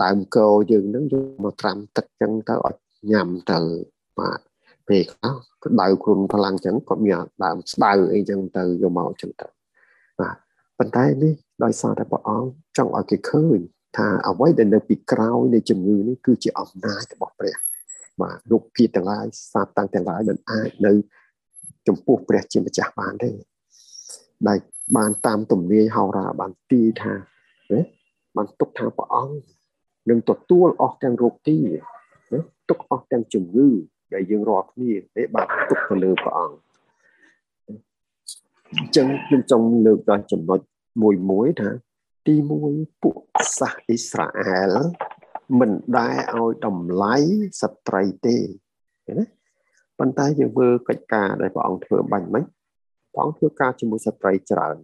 [0.02, 2.76] ដើមកោយើងនឹងយកមកត្រាំទឹកចឹងទៅឲ្យ
[3.10, 3.58] ញ៉ាំទៅ
[4.18, 4.49] បាទ
[4.90, 5.34] ពេលខ្លះ
[5.64, 9.46] ក្តៅគ្រុនខ្លាំងចឹងគាត់មានដើមស្បៅអីចឹងទៅយកមកចឹងទៅ
[10.20, 10.36] បាទ
[10.78, 11.34] ប៉ុន្តែនេះ
[11.64, 13.58] ដោយសារតែព្រះអង្គចង់ឲ្យគេឃើញ
[13.96, 17.56] ថាអ្វីដែលនៅពីក្រោយនៃជំងឺនេះគឺជាអំណាចរបស់ព្រះ
[18.20, 20.92] បាទរូបភាពទាំងឡាយសាតាំងទាំងឡាយមិនអាចនៅ
[21.88, 23.30] ចំពោះព្រះជាម្ចាស់បានទេ
[24.48, 24.58] ដែល
[24.96, 27.14] បានតាមទំនាយហោរាបានទីថា
[28.36, 29.36] បានទុកថាព្រះអង្គ
[30.10, 31.58] នឹងទទួលអស់ទាំងរោគទី
[32.68, 33.68] ទុកអស់ទាំងជំងឺ
[34.14, 36.58] ដែលយើងរាល់គ្នាទេបានទុកទៅលើព្រះអង្គ
[38.76, 40.60] អញ្ចឹងខ្ញុំចង់លើកដល់ចំណុច
[41.02, 41.70] មួយមួយថា
[42.26, 42.34] ទី
[42.68, 43.16] 1ពួក
[43.58, 44.76] សាសអ៊ីស្រាអែល
[45.60, 47.16] មិនដែលឲ្យតម្លៃ
[47.60, 48.36] ស្ត្រីទេ
[49.18, 49.26] ណា
[49.98, 52.44] ប៉ុន្តែយើងមើលកិច្ចការដែលព្រះអង្គធ្វើបាញ់មិញ
[53.12, 54.76] ព្រះអង្គធ្វើការជាមួយស្ត្រីច្រើន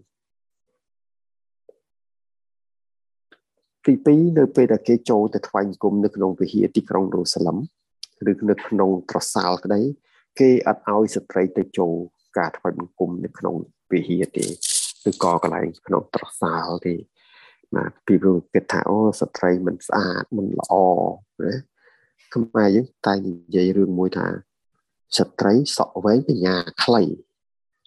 [3.87, 7.57] ទី2នៅពេលដែលគេចូលទៅថ្វាយបង្គំនៅក្នុងវិហារទីក្រុងយេរូសាឡឹម
[8.31, 9.81] ឬនៅក្នុងត្រសាលក្តី
[10.41, 11.93] គេអត់ឲ្យស្ត្រីទៅចូល
[12.39, 13.55] ការថ្វាយបង្គំនៅក្នុង
[13.93, 14.47] វិហារទេ
[15.09, 16.95] ឬក៏កន្លែងក្នុងត្រសាលទេ
[17.77, 20.75] ណាពីព្រោះគេថាអូស្ត្រីមិនស្អាតមិនល្អ
[21.43, 21.55] ណា
[22.35, 24.27] ខ្មែរយើងតែនិយាយរឿងមួយថា
[25.19, 27.03] ស្ត្រីសក់វែងបញ្ញាខ្លី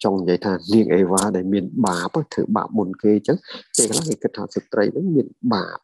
[0.04, 3.38] ចង់និយាយថានាងអេវ៉ាដែលមានបាបធ្វើបាបមុនគេអញ្ចឹង
[3.76, 5.78] ពេលខ្លះគេគិតថាស្ត្រីនឹងមានបាប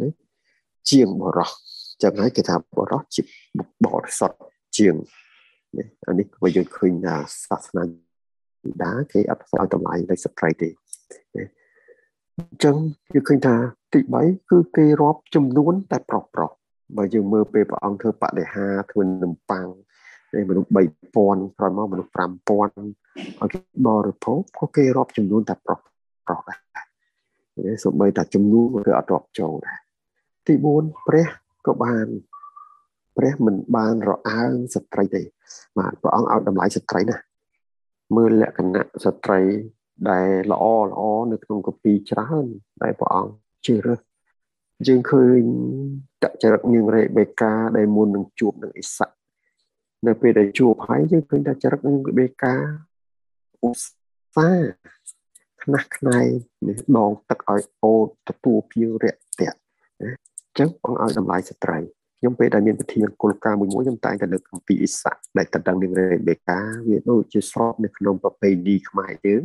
[0.00, 0.08] ណា
[0.90, 1.50] ជាងបរោះ
[2.02, 3.22] ចឹងហើយគេថាបរោះជា
[3.84, 4.38] បរិសុទ្ធ
[4.78, 4.94] ជាង
[5.78, 7.16] នេះអានេះក៏យើងឃើញថា
[7.48, 7.84] សាសនា
[8.84, 10.68] ដាគេអត់ស្អឲ្យតម្លៃលើស្ត្រីទេ
[11.34, 11.38] អ
[12.54, 12.76] ញ្ចឹង
[13.14, 13.54] យើងឃើញថា
[13.92, 16.50] ទី3គឺគេរាប់ចំនួនតែប្រុសប្រុស
[16.96, 19.66] បើយើងមើលពេលព្រះអង្គធ្វើបដិហាធ្វើនំប៉័ង
[20.38, 25.78] ឯមនុស្ស3000ក្រោយមកមនុស្ស5000ឲ្យគេបរិភោគក៏គេរាប់ចំនួនតែប្រុស
[26.26, 26.58] ប្រុសដែរ
[27.84, 29.78] សូម្បីតែចំនួនក៏អត់រាប់ចូលដែរ
[30.46, 31.26] ទី4ព្រះ
[31.68, 32.06] ក៏បាន
[33.16, 35.22] ព្រះមិនបានរអើងស្ត្រីទេ
[35.78, 37.16] បាទព្រះអង្គឲ្យតម្លៃស្ត្រីណា
[38.16, 39.40] មើលលក្ខណៈស្ត្រី
[40.10, 41.00] ដែលល្អល្អ
[41.32, 42.46] នៅក្នុងកពីច្រើន
[42.82, 43.32] ដែលព្រះអង្គ
[43.66, 44.00] ជ្រើសរើស
[44.86, 45.42] យើងឃើញ
[46.22, 49.16] តចរិតនាងរេបេកាដែលមុននឹងជួបនឹងអ៊ីសាក់
[50.06, 52.54] នៅពេលដែលជួបហើយយើងឃើញថាចរិតនាងរេបេកា
[53.64, 54.72] ឧស្សាហ៍
[55.62, 56.28] ខ្នះខ្នែង
[56.96, 59.58] ដងទឹកឲ្យអូតទទួលភៀងរាក់ទាក់
[60.02, 61.78] ណាអញ្ចឹងបងឲ្យតម្លៃស្ត្រី
[62.18, 69.42] ខ្ញុំពេលដែលមានពិធីមង្គលការមួយមួយខ្ញុំតែងតែលើកអំពីអ៊ីសាក់ដែលតដឹងនឹងរេបេកាវាដូចជាស្របនៅក្នុងប្រពៃណីខ្មែរយើង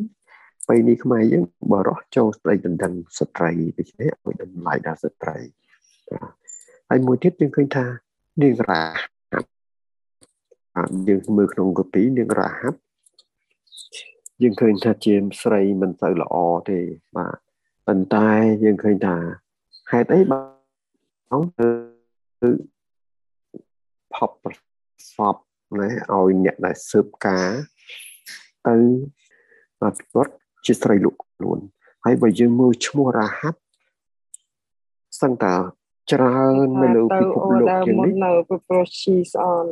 [0.65, 5.37] ប្រពៃណីខ្មែរយើងបរោះចូលស្ត្រីដណ្ដឹងស្ត្រីដូច្នេះឲ្យតម្លៃដល់ស្ត្រី
[6.89, 7.85] ហើយមួយទៀតយើងឃើញថា
[8.41, 8.83] នាងរា
[11.09, 12.79] យើងមើលក្នុងកពីនាងរាហាប់
[14.41, 16.35] យើងឃើញថាជាស្រីមិនទៅល្អ
[16.69, 16.79] ទេ
[17.15, 17.37] បាទ
[17.87, 18.29] ប៉ុន្តែ
[18.63, 19.17] យើងឃើញថា
[19.91, 20.52] ហេតុអីប
[21.35, 22.49] ងទៅ
[24.13, 24.53] ផប់ប្រ
[25.15, 25.35] សព
[25.79, 27.49] ណាឲ្យអ្នកដែលស៊ើបការ
[28.67, 28.75] ទៅ
[30.13, 30.33] គាត់
[30.65, 31.59] ជាស្រីលក់ខ្លួន
[32.05, 33.59] ហើយបើយើងមើលឈ្មោះរហាប់
[35.21, 35.53] សឹងតា
[36.11, 39.65] ច្រើននៅលើពិភពលោកជាងនេះនៅពីព្រោះឈីស្អន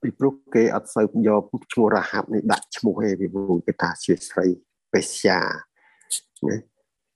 [0.00, 1.42] ពីព្រោះគេអត់សូវយក
[1.72, 4.46] ឈ្មោះរហាប់នេះដាក់ឈ្មោះឯពីព្រោះគេថាជាស្រី
[4.92, 5.40] បេស្យា
[6.46, 6.56] ណា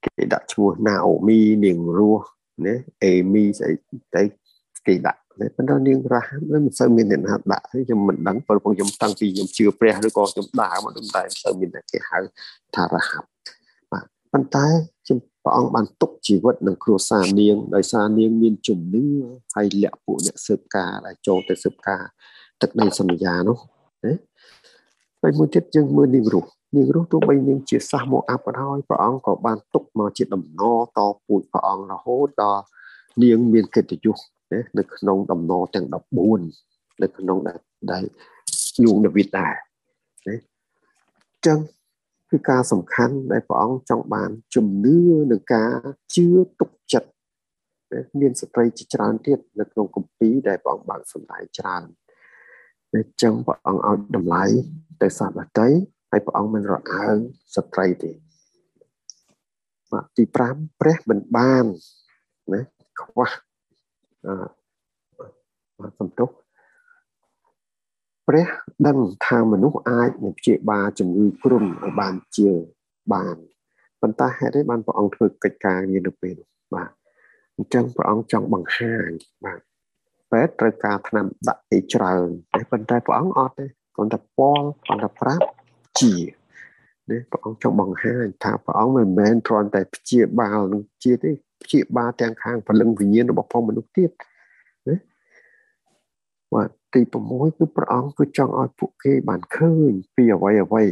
[0.05, 2.27] គេដាក់ឈ្មោះណាអូមីនាងរស់
[2.65, 3.71] ណាអេមីស្អី
[4.15, 4.23] ទៅ
[4.87, 5.21] គេដាក់
[5.55, 12.17] ប៉ុន្តែនាងរហាប់មិនសូវមានអ្នកណាដាក់ខ្ញុំមិនដឹងព្រោះខ្ញុំតាំងពីខ្ញុំជឿព្រះឬក៏ខ្ញុំដើរមកតែមិនសូវមានអ្នកគេហៅ
[12.75, 13.27] ថារហាប់
[13.91, 14.67] បាទប៉ុន្តែ
[15.43, 19.05] ព្រះអង្គបានទុកជីវិតនឹងគ្រួសារនាងដោយសារនាងមានជំនឿ
[19.55, 22.03] ហើយលាក់ពួកអ្នកស៊ើបការដែលចូលទៅស៊ើបការ
[22.61, 23.57] ទឹកដីសន្យានោះ
[24.05, 24.13] ណា
[25.21, 32.63] ហើយមួយទៀតយើងមើលនាងរស់ នាងរស់ទោះបីនាងជាសះមកអាប់ក៏ដោយព្រះអង្គក៏បានទុកមកជាដំណរតពូជព្រះអង្គរហូតដល់
[33.23, 34.17] នាងមានកិត្តិយស
[34.53, 35.85] ណានៅក្នុងដំណរទាំង
[36.43, 37.37] 14នៅក្នុង
[37.91, 38.03] ដែល
[38.83, 39.53] លោកដាវីតដែរ
[40.27, 40.35] ណា
[41.45, 41.59] ចឹង
[42.31, 44.97] គឺការសំខាន់ដែលព្រះអង្គចង់បានជំនឿ
[45.31, 45.71] និងការ
[46.15, 46.27] ជឿ
[46.59, 47.09] ទុកចិត្ត
[48.19, 51.83] មានស្ត្រីជាច្រើនទៀតនៅក្នុងគម្ពីរដែលព្រះអង្គបានសម្ដែងច្រើន
[52.93, 54.43] អញ្ចឹងព្រះអង្គឲ្យតម្លៃ
[55.01, 55.69] ទៅសត្វដតី
[56.11, 57.17] ហើយព្រះអង្គមិនរអើង
[57.55, 58.11] ស្ត្រីទេ
[59.91, 61.65] បាទទី5ព្រះមិនបាន
[62.53, 62.61] ណា
[63.01, 63.29] ខ្វះ
[64.25, 66.29] អឺសំទុះ
[68.27, 68.47] ព្រះ
[68.87, 68.97] ដឹង
[69.27, 72.49] ថាមនុស្សអាចនឹងព្យាបាលជំងឺគ្រុនឲ្យបានជា
[73.13, 73.35] បាន
[74.01, 76.91] ប៉ុន្តែហេតុអីបានព្រះអង្គធ្វើកិច្ចការងារនៅពេលនោះបាទ
[77.57, 79.09] អញ្ចឹងព្រះអង្គចង់បង្ហាញ
[79.45, 79.59] បាទ
[80.31, 85.45] ពេទ្យត្រូវការថ្នាំដាក់អីច្រើនតែប៉ុន្តែព្រះអង្គអត់ទេគ្រាន់តែពាល់គ្រាន់តែប្រាប់
[86.00, 86.14] ជា
[87.10, 91.30] នេះព្រះអង្គចង់បង្ហាញថាព្រះអង្គមិនមែនគ្រាន់តែព្យាបាលនឹងជាទេ
[91.62, 94.10] ព្យាបាលទាំងខាងពលឹងវិញ្ញាណរបស់ផងមនុស្សទៀត
[94.88, 94.96] ណា
[96.54, 97.00] បាទទី
[97.30, 100.84] 6គឺព្រះអង្គគឺចង់ឲ្យពួកគេបានឃើញពីអ្វីអ្វី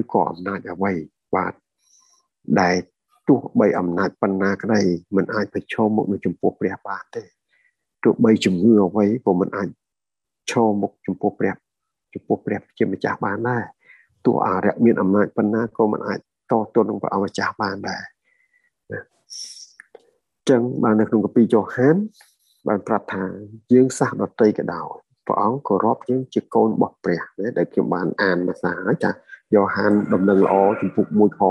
[0.00, 0.92] ឬក៏អំណាចអ្វី
[1.34, 1.52] បាទ
[2.60, 2.76] ដែល
[3.28, 4.80] ទោះបីអំណាចបណ្ណាក្តី
[5.16, 7.24] มันអាចប្រឈមមុខនឹងចំពោះព្រះបានទេ
[8.04, 9.68] ទោះបីជំងឺអ្វីក៏มันអាច
[10.50, 11.54] ឈរមុខចំពោះព្រះ
[12.14, 13.64] ចំពោះព្រះជាម្ចាស់បានដែរ
[14.25, 16.19] ទោះអារៈមានអំណាចបណ្ណាក៏มันអាច
[16.51, 18.03] តទល់នឹងព្រះអង្គម្ចាស់បានដែរ
[20.49, 21.95] ចឹងបាននៅក្នុងកាពីយ៉ូហាន
[22.67, 23.25] បានប្រាប់ថា
[23.73, 24.87] យើងសះដតីក៏ដោយ
[25.27, 27.21] ព្រះអង្គគោរពយើងជាកូនរបស់ព្រះ
[27.57, 29.11] ដែលខ្ញុំបានអានមកសាហើយចា
[29.53, 31.41] យ៉ូហានដំណឹងល្អចំពុក1ខ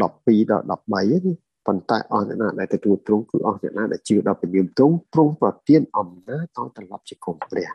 [0.00, 1.36] ដល់13នេះ
[1.66, 7.68] ប៉ុន្តែអស់អ្នកណាដែលទទួលទ្រង់គឺអស់អ្នកណាដែលជឿដល់ពញាមទ្រង់ទ្រង់ប្រទានអំណាចឲ្យត្រឡប់ជាកូនព្រះ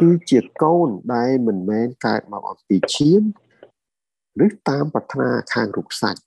[0.00, 3.22] គឺជាកូនដែលមិនមែនកើតមកអំពីឈាម
[4.46, 6.20] ឬតាមប្រាថ្នាខាងរូបសាច់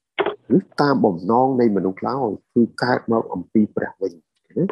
[0.57, 4.14] ឬតាមបំណងនៃមនុស្សឡើយគឺកើតមកអំពីព្រះវិញ
[4.57, 4.66] ណា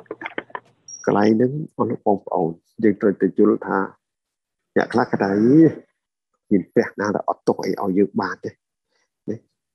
[1.05, 2.51] កន្លែងហ្នឹងអស់លោកបងប្អូន
[2.83, 3.79] យើងត្រូវទៅយល់ថា
[4.75, 5.37] អ្នកខ្លះក៏ដែរ
[6.51, 8.60] មានព្រះណាដែលអត់ទុកអីឲ្យយើងបានទេណា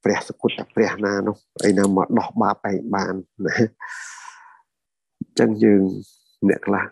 [0.06, 3.14] ព្រះសគុតតែព្រះណានោះអីណាមកដោះបាបឯងបាន
[3.46, 3.54] ណា
[5.20, 5.82] អញ្ចឹងយើង
[6.48, 6.84] អ្នកខ្លះ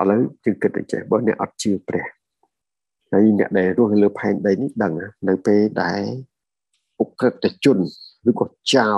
[0.00, 2.04] ឥឡូវយើងគិតទៅចេះបើអ្នកអត់ជឿព្រះ
[3.10, 4.92] ហើយអ្នកដែលរស់លើផែនដីនេះដឹង
[5.28, 6.02] នៅពេលដែល
[7.02, 7.78] ឧក្រិដ្ឋជន
[8.28, 8.88] ឬក៏ចៅ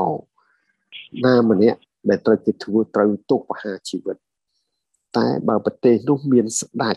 [1.25, 4.17] ណាម្នាក់ដែលត្រូវគេធ្វើត្រូវទោសប្រហារជីវិត
[5.17, 6.97] តែបើប្រទេសនោះមានស្ដេច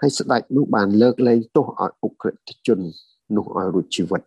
[0.00, 2.34] ហើយស្ដេចនោះបានលើកលែងទោសឲ្យអ ுக ្រិត
[2.66, 2.80] ជន
[3.36, 4.22] នោះឲ្យរួចជីវិត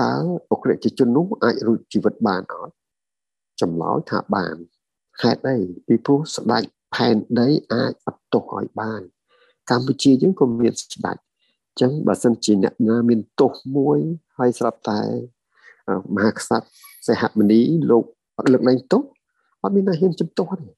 [0.00, 0.14] តើ
[0.50, 2.74] អ ுக ្រិតជននោះអាចរួចជីវិតបានអត់
[3.60, 4.54] ចម្លើយថាបាន
[5.22, 6.62] ហេតុអីពីព្រោះស្ដេច
[6.94, 9.02] ផែនដីអាចអត់ទោសឲ្យបាន
[9.70, 13.98] កម្ពុជាយើងក៏មានស្ដេចអញ្ចឹងបើសិនជាអ្នកណាមានទោសមួយ
[14.38, 15.00] ហើយស្រាប់តែ
[16.14, 16.66] មហាក្សត្រ
[17.06, 18.04] សេហមុនីលោក
[18.38, 19.02] អត់លើកលែងទោស
[19.62, 20.68] អត់មានអ្នកហ៊ានជំទោសទេ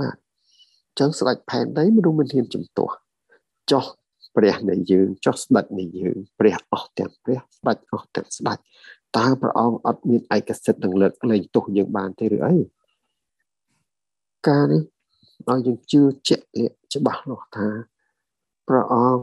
[0.00, 0.16] បាទ
[0.98, 2.94] ចឹងស្ដេចផែនដីមនុស្សមិនហ៊ានជំទាស់
[3.70, 3.84] ចោះ
[4.36, 8.58] ព្រះនៃយើងចោះស្ដេចនៃយើងព្រះអស់ទាំងព្រះស្ដេចអស់ទាំងស្ដេច
[9.16, 12.56] តើព្រះអង្គអត់មានឯកសិទ្ធិនឹងលើកលែងទោសយើងបានទេឬអី
[14.48, 14.82] ការនេះ
[15.48, 17.68] ឲ្យយើងជឿជាក់លាក់ច្បាស់លាស់ថា
[18.68, 19.22] ព្រះអង្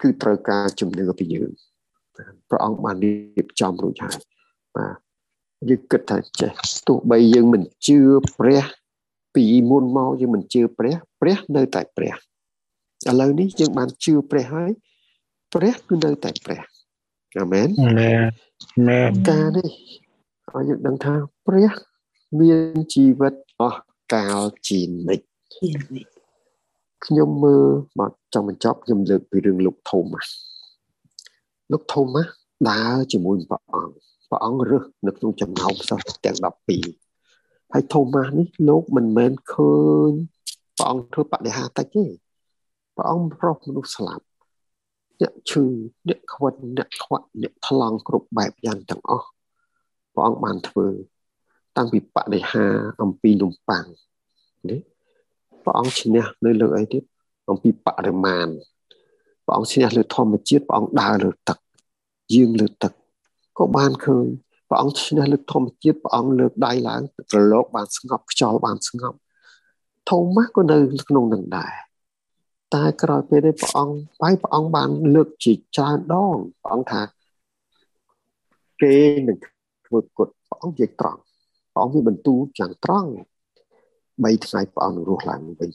[0.00, 1.50] គគឺត្រូវការជំនឿពីយើង
[2.48, 4.18] ព្រះអង្គបានរៀបចំរួចហើយ
[4.76, 4.96] បាទ
[5.68, 6.52] យើងគិតថាចេះ
[6.88, 7.98] ទោះបីយើងមិនជឿ
[8.38, 8.64] ព្រះ
[9.34, 12.14] ពីមុនមកយើងមិនជឿព្រះ ព្រះនៅតែព្រះ
[13.08, 14.70] ឥឡូវនេះយើងបានជឿព្រះហើយ
[15.52, 16.60] ព្រះគឺនៅតែព្រះ
[17.38, 18.30] អាមែនមែន
[18.88, 19.68] មែនការនេះ
[20.52, 21.14] ឲ្យយើងដឹងថា
[21.46, 21.70] ព្រះ
[22.40, 23.80] មានជីវិតអស់
[24.14, 25.26] កាលជានិច្ច
[27.04, 27.66] ខ្ញុំមើល
[27.98, 30.04] មកចង់បញ្ចប់ខ្ញុំលើកពីរឿងលោកធំ
[31.72, 32.06] លោកធំ
[32.68, 33.94] ដើរជាមួយព្រះអង្គ
[34.28, 36.36] ព្រះអង្គរើសនៅក្នុងចំណោមសិស្សទាំង
[37.04, 39.74] 12ហើយថូម៉ាស់នេះលោកមិនមែនឃើ
[40.08, 40.10] ញ
[40.76, 42.04] ព្រះអង្គធ្វើបដិហាតិចទេ
[43.00, 44.24] ព្រះអង្គប្រោសមនុស្សស្លាប់
[45.20, 45.64] អ្នកឈឺ
[46.08, 49.28] អ្នកខ្វិតអ្នកខ្វាក់អ្នកថ្លង់គ្រប់បែបយ៉ាងទាំងអស់
[50.14, 50.88] ព្រះអង្គបានធ្វើ
[51.76, 52.66] តាំងពីបដិហា
[53.02, 53.84] អំពីនំប៉័ង
[54.70, 54.80] នេះ
[55.64, 57.02] ព្រះអង្គឈ្នះនៅលើអីទៀត
[57.50, 58.46] អំពីបរិមាណ
[59.44, 61.58] ព្រះអង្គឈ្នះលើធម្មជាតិព្រះអង្គដើរលើទឹក
[62.34, 62.92] យើងលើទឹក
[63.58, 64.26] ក៏បានឃើញ
[64.68, 69.18] ព្រះអង្គឈ្នះលើធម្មជាតិព្រះអង្គលើកដៃឡើងត្រឡោកបានស្ងប់ខ្យល់បានស្ងប់
[70.10, 70.76] ធម្មម៉ាស់ក៏នៅ
[71.08, 71.72] ក្នុងនឹងដែរ
[72.74, 77.02] តែក្រោយពេលនេះព្រះអង្គបាយព្រះអង្គបានលើកជាច្រើនដងព្រះអង្គថា
[78.82, 78.96] គេ
[79.28, 79.38] នឹង
[79.86, 81.20] ធ្វើគុតព្រះអង្គនិយាយត្រង់
[81.72, 83.10] ព្រះអង្គមានបន្ទូលយ៉ាងត្រង់
[84.24, 85.70] 3ថ្ងៃព្រះអង្គនឹងរស់ឡើងវិញ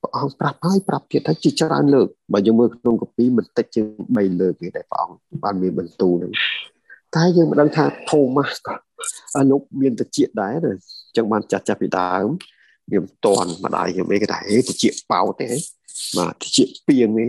[0.00, 3.84] ព្រះអង្គប្រាប់ហើយប្រាប់ទៀតថាជាច្រើនលើកបើយើងមើលក្នុងកពីមិនតិចជាង
[4.14, 6.32] 3លើកទេតែព្រះអង្គបានមានបន្ទូលហ្នឹង
[7.16, 8.74] តែយើងមិនដឹងថាថូម៉ាស់ក៏
[9.38, 12.26] អនុមានតិចដែរណាអញ្ចឹងបានចាស់ចាស់ពីដើម
[12.88, 15.48] ខ្ញុំតន់ម្ដាយខ្ញុំអីក៏ដែរតិចបោទេ
[16.16, 17.28] បាទតិចពីងនេះ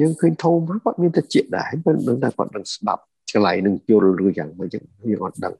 [0.00, 3.02] យើងឃើញថូម៉ាស់គាត់មានតិចដែរមិនដឹងថាគាត់នឹងស្ដាប់
[3.32, 5.54] ឆ្លៃនឹងយល់ឬយ៉ាងម៉េចយើងអត់ដឹង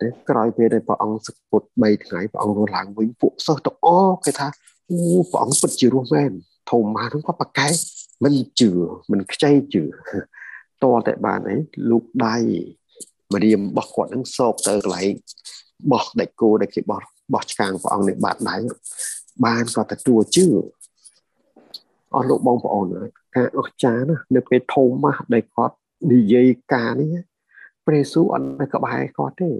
[0.00, 4.48] ទេក្រោយពេលដែលព្រះអង្គសពុត3ថ្ងៃព្រះអង្គរស់ឡើងវិញពួកសិស្សទាំងអស់គេថា
[4.90, 4.98] អូ
[5.30, 6.32] ព្រះអង្គពិតជារស់មែន
[6.70, 7.74] ធំមកហ្នឹងគាត់ប្រកែក
[8.24, 8.70] មិនជឿ
[9.10, 9.84] មិនខ្ចីជឿ
[10.82, 11.56] តតែបានអី
[11.90, 12.36] លោកដៃ
[13.32, 15.12] មរៀមរបស់គាត់ហ្នឹងសោកទៅកន្លែង
[15.92, 17.02] បោះដាច់គោដែលគេបោះ
[17.34, 18.56] បោះឆ្កាងព្រះអង្គនៅបាតដៃ
[19.44, 20.46] បានគាត់ទទួលជឿ
[22.14, 22.86] អស់លោកបងប្អូន
[23.36, 25.74] ការអស្ចារ្យណានៅពេលធំមកដែលគាត់
[26.10, 27.14] និយាយការនេះ
[27.86, 29.50] ព្រះយេស៊ូវអត់នៅក្បែរគាត់ទេ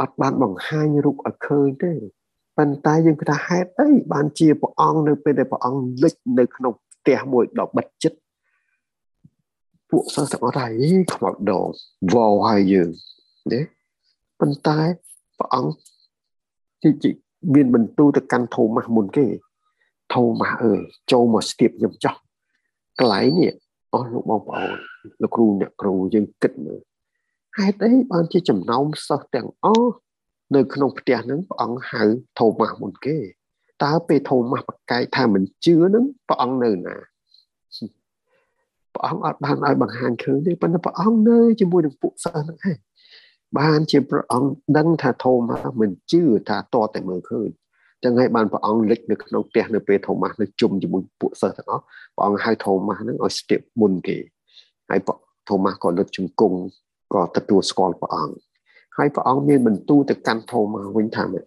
[0.00, 1.92] អត់បានបង្ហាញរូបឲ្យឃើញទេ
[2.56, 8.12] ប៉ុន្តែយើងគិតថាហេតុអីបានជាព្រះអង្គនៅពេលដែលព្រះអង្គលេចនៅក្នុងផ្ទះមួយដ៏បិទជិត
[9.90, 11.66] ពួកសិស្សទាំងអស់ថាអីខ្មោចដង
[12.12, 12.88] វល់ហើយយើង
[13.52, 13.60] ណា
[14.40, 14.78] ប៉ុន្តែ
[15.38, 17.10] ព្រះអង្គទី
[17.54, 19.26] មានបន្ទូលទៅកាន់ថូម៉ាស់មុនគេ
[20.12, 20.80] ថូម៉ាស់អើយ
[21.12, 22.14] ចូលមកស្ទាបខ្ញុំចោះ
[22.98, 23.52] កន្លែងនេះ
[23.94, 24.70] អស់លោកបងប្អូន
[25.22, 26.80] លោកគ្រូអ្នកគ្រូយើងគិតមើល
[27.58, 29.92] ហេតុអីបានជាចំណោមសិស្សទាំងអស់
[30.56, 32.02] នៅក្នុងផ្ទះហ្នឹងព្រះអង្គហៅ
[32.38, 33.18] ថូម៉ាស់មុនគេ
[33.84, 36.96] តើពេលថូម៉ាស់ប្រកែកថាមិនជឿហ្នឹងព្រះអង្គនៅណា
[38.94, 42.78] ព្រះអង្គអត់បានឲ្យបង្ហាញឃើញទេប៉ុន្តែព្រះអង្គនៅជាមួយនឹងពួកសិស្សហ្នឹងឯង
[43.58, 47.48] បានជាព្រះអង្គដឹងថាថូម៉ាស់មិនជឿថាតតែមើលឃើញ
[48.04, 51.82] ចឹងហើយបានព្រះអង្គលេចនៅក្នុងផ្ទះនៅពេលថូម៉ាស់នៅជុំជាមួយពួកសិស្សទាំងអស់
[52.16, 54.18] ព្រះអង្គហៅថូម៉ាស់ហ្នឹងឲ្យស្ទាបមុនគេ
[54.90, 55.00] ហើយ
[55.48, 56.58] ថូម៉ាស់ក៏លើកជង្គង់
[57.14, 58.36] ក៏ទទួលស្គាល់ព្រះអង្គ
[58.96, 61.44] ហើយព្រះអង្គមានបន្ទូលទៅកាន់ថូម៉ាស់វិញថាម៉េច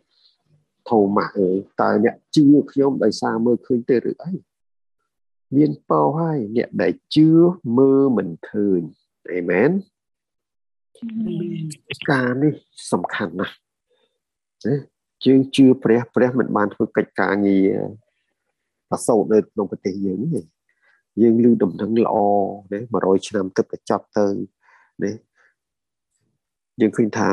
[0.89, 4.31] ថូម៉ាស់អើយតើអ្នកជឿខ្ញុំដោយសារមើលឃើញទេឬអី
[5.55, 7.29] មានពោហើយអ្នកដែលជឿ
[7.77, 8.81] មើលមិនឃើញ
[9.31, 9.71] អេមែន
[12.11, 12.53] ការនេះ
[12.91, 13.55] សំខាន់ណាស់
[14.65, 14.75] ណា
[15.25, 17.71] យើងជឿព្រះព្រះមិនបានធ្វើកិច្ចការងារ
[18.89, 20.41] ប្រសូតនៅក្នុងប្រទេសយើងទេ
[21.21, 22.15] យើងឮដំណឹងល្អ
[22.71, 24.25] ណា100ឆ្នាំទឹកទៅចប់ទៅ
[25.03, 25.11] ណា
[26.81, 27.27] យើងឃើញថា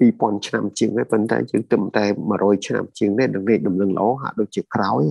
[0.00, 2.04] 2000ឆ្នាំជាងហើយប៉ុន្តែយើងទៅតែ
[2.36, 5.02] 100ឆ្នាំជាងនេះនឹងលេខដំណឹងល្អហាក់ដូចជាក្រោយ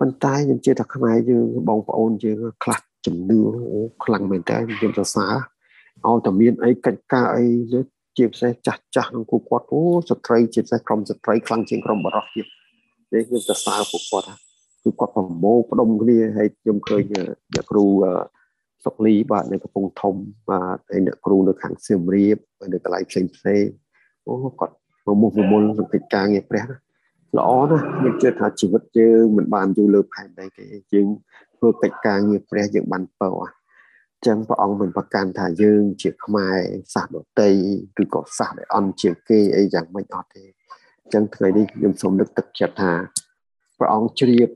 [0.00, 3.40] ប៉ុន្តែខ្ញុំជឿថាខ្មែរយើងបងប្អូនយើងខ្លះជំនឿ
[3.72, 5.34] អូខ្លាំងមែនតើខ្ញុំសរសើរ
[6.06, 7.44] ឲ្យតែមានអីកិច្ចការអី
[8.16, 12.46] ជាពិសេសចាស់ចាស់នឹងគូគាត់អូស្ត្រីជាពិសេសក្រុមស្ត្រីខ្លាំងជាងក្រុមបរិសុទ្ធទៀត
[13.12, 14.26] នេះខ្ញុំសរសើរពួកគាត់
[14.82, 17.02] គឺគាត់ប្រមូលផ្ដុំគ្នាហើយខ្ញុំឃើញ
[17.54, 17.84] អ្នកគ្រូ
[18.84, 20.14] សុកលីបាទនៅកំពង់ធំ
[20.50, 22.38] បាទហើយអ្នកគ្រូនៅខាងសៀមរាប
[22.72, 23.64] នៅកន្លែងផ្សេងផ្សេង
[24.26, 26.64] អូគាត់ប្រមុខប្រមូលសង្គមការងារព្រះ
[27.38, 31.06] ល្អណាស់ខ្ញុំជឿថាជីវិតយើងមិនបានយូរលើផែនដីទេយើង
[31.56, 33.30] ធ្វើកិច្ចការងារព្រះយើងបានបើ
[34.26, 36.58] ចឹងព្រះអង្គមិនប្រកាន់ថាយើងជាខ្មែរ
[36.94, 37.50] សាសដតី
[38.02, 40.44] ឬក៏សាសដែលអន់ជាងគេអីយ៉ាងម៉េចអត់ទេ
[41.12, 42.92] ចឹងថ្ងៃនេះខ្ញុំសូមនឹកទឹកចិត្តថា
[43.78, 44.48] ព្រះអង្គជ្រាប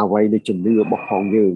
[0.00, 1.52] អ្វីនៃជំនឿរបស់ផងយើង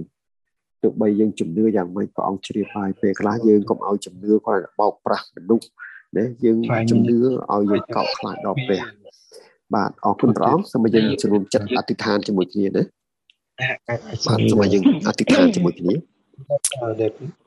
[0.83, 5.67] ទោះបីយើងជំនឿយ៉ាងម៉េចព្រះអង្គជ្រាបហើយពេលខ្លះយើងកុំឲ្យជំនឿគាត់បោកប្រាស់មនុស្ស
[6.17, 6.59] ណាយើង
[6.91, 8.83] ជំនឿឲ្យយើងកោតខ្លាចដល់ព្រះ
[9.75, 12.83] បាទអរគុណព្រះអង្គសូមយើងជំនុំចិត្តអធិដ្ឋានជាមួយគ្នាណា
[14.27, 16.14] បាទសូមយើងអធិដ្ឋានជាមួយគ្នាព្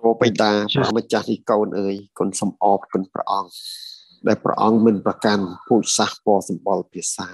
[0.05, 3.51] រះបិតាព្រះម្ចាស់ទីកូនអើយគុណសំអរគុណព្រះអង្គ
[4.27, 7.29] ដែលព្រះអង្គមិនប្រកាន់ពូជសាសពណ៌សម្បល់ភាសា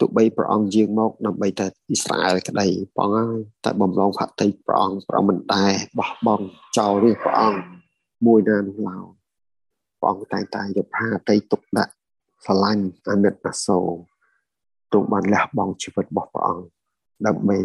[0.00, 6.46] ទោះបីព្រះអង្គយាងមកដើម្បីតែអ៊ីស្រាអែលក្តីព្រះអង្គហើយតែបំឡងផាតីព្រះអង្គព្រះអង្គមិនដែរបោះបង់
[6.78, 7.60] ចោលឬព្រះអង្គ
[8.26, 9.04] មួយណានោះឡើយ
[10.00, 11.92] ព្រះអង្គតែងតែយកផាតីទុកដាក់
[12.44, 13.88] ស្រឡាញ់អាណិតអាសូរ
[14.90, 16.64] ទ្រង់បានលះបង់ជីវិតរបស់ព្រះអង្គ
[17.26, 17.58] ដើម្បី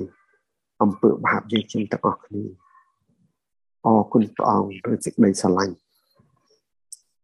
[0.81, 2.64] អំពើបាបយើងជាទាំងអស់គ្នា
[3.85, 5.75] អរគុណព្រះអង្គដោយសេចក្តីស្រឡាញ់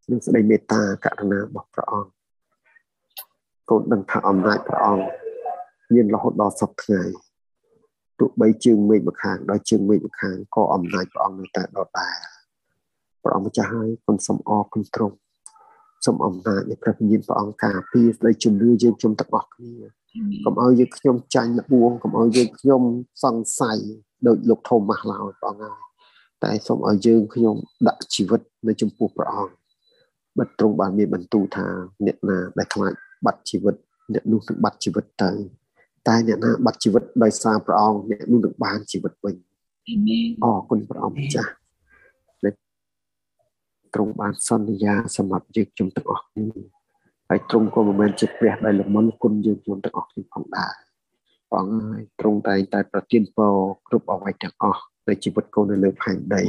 [0.10, 2.12] និងសេចក្តីមេត្តាករុណារបស់ព្រះអង្គ
[3.70, 5.04] កូនដឹងថាអំណាចព្រះអង្គ
[5.94, 7.02] មានរហូតដល់សពថ្ងៃ
[8.20, 12.18] ទោះបីជើងមេឃម្ខាងដល់ជើងមេឃម្ខាងក៏អំណាចព្រះអង្គនៅតែដដែល
[13.24, 15.16] ព្រះអង្គម្ចាស់ហើយគុណសូមអរគុណទ្រង់
[16.06, 19.74] សូមអំណាចនៃព្រះវិញ្ញាណព្រះអង្គការពារស្ដីជំនឿយើងខ្ញុំទាំងអស់គ្នា
[20.46, 22.82] កុំឲ្យយើងខ្ញុំចាញ់លបួងកុំឲ្យយើងខ្ញុំ
[23.24, 23.80] សង្ស័យ
[24.28, 25.91] ដោយលោកធម៌ម៉ាស់ឡើយព្រះអង្គហើយ
[26.44, 27.56] តែសូមឲ្យយើងខ្ញុំ
[27.88, 29.54] ដាក់ជីវិតនៅចំពោះព្រះអង្គ
[30.38, 31.68] បិទទ្រង់បានមានបន្ទូលថា
[32.06, 32.94] អ្នកណាដែលខ្លាច
[33.26, 33.76] បាត់ជីវិត
[34.14, 35.32] អ្នកនោះនឹងបាត់ជីវិតទៅ
[36.08, 39.36] តែអ្នកណាបាត់ជីវិតដោយសារព្រះអង្គអ្នកនោះនឹងបានជីវិតវិញ
[39.88, 41.52] អាមែនអរគុណព្រះអង្គម្ចាស់
[42.44, 42.54] ដែល
[43.94, 46.48] ទ្រង់បានសន្យាសម្រាប់យើងខ្ញុំទាំងអស់គ្នា
[47.30, 50.74] ហើយទ្រង់ក៏មិនមែនជាព្រះដែលល្មន់គុណយើងខ្ញុំទាំងអស់គ្នាផងដែរ
[51.50, 53.56] ព្រះអង្គហើយទ្រង់តែងតែប្រទានពរ
[53.88, 54.82] គ្រប់អ្វីទាំងអស់
[55.12, 56.44] នៃជីវិតកូននៅលើផែនដី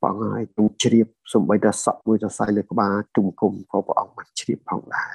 [0.00, 5.12] ព្រះអង្គហើយទូជ្រាបសំបីតែសក់មួយសរសៃលើក្បាលទុំគុំក៏ព្រះអង្គបានជ្រាបផងដែរ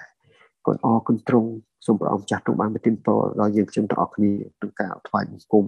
[0.65, 1.49] គុណអរគុណទ្រង់
[1.85, 5.65] សូមព្រះអង្គចាស់ទ្រង់បានប្រទានពរដល់យើងខ្ញុំទាំងអស់គ្នាក្នុងការថ្វាយបង្គំ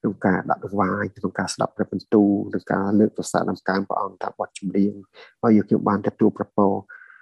[0.00, 4.94] ក្នុងការដាក់ដង្វាយក្នុងការស្ដាប់ព្រះបន្ទូលក្នុងការលើកប្រសាទដំកើងព្រះអង្គតាមបទចម្រៀង
[5.42, 6.66] ហើយយើងខ្ញុំបានទទួលប្រពោ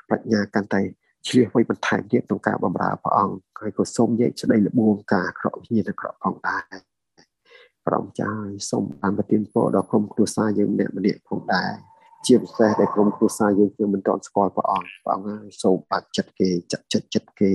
[0.08, 0.80] ប្រាជ្ញាកាន់តែ
[1.28, 6.93] ឆ្លៀសវៃបន្ថែមទៀតក្នុងការបម្រើព្រះអង្គហើយក៏សូមយកស្ដីលបួងការក្រក់វិញ្ញាណក្រក់ផងដែរ
[7.86, 11.72] ព្រះអង្គចាស់សូមបានប្រទានពរដល់ក្រុមគ្រួសារយើងម្នាក់ម្នាក់ផងដែរ
[12.26, 17.50] ជាពិសេសដែលក្រុមគ្រួសារយើងគឺមិនទាន់ស្គាល់ព្រះអង្គព្រះអង្គហើយសូមបាត់ចិត្តគេចាក់ចិត្តចិត្តគេ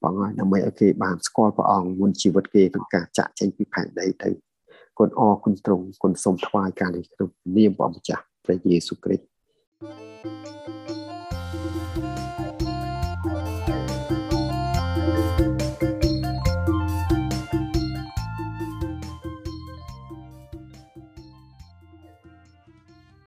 [0.00, 4.30] ព្រះអង្គហើយដើម្បីឲ្យគេបានស្គាល់ព្រះអង្គមុនជីវិតគេក្នុងការចាក់ចេញពីផែនដីទៅ
[4.98, 11.03] គុណអរគុណទ្រង់គុណសូមថ្វាយការនេះក្នុងនាមព្រះម្ចាស់ព្រះយេស៊ូវគ្រីស្ទ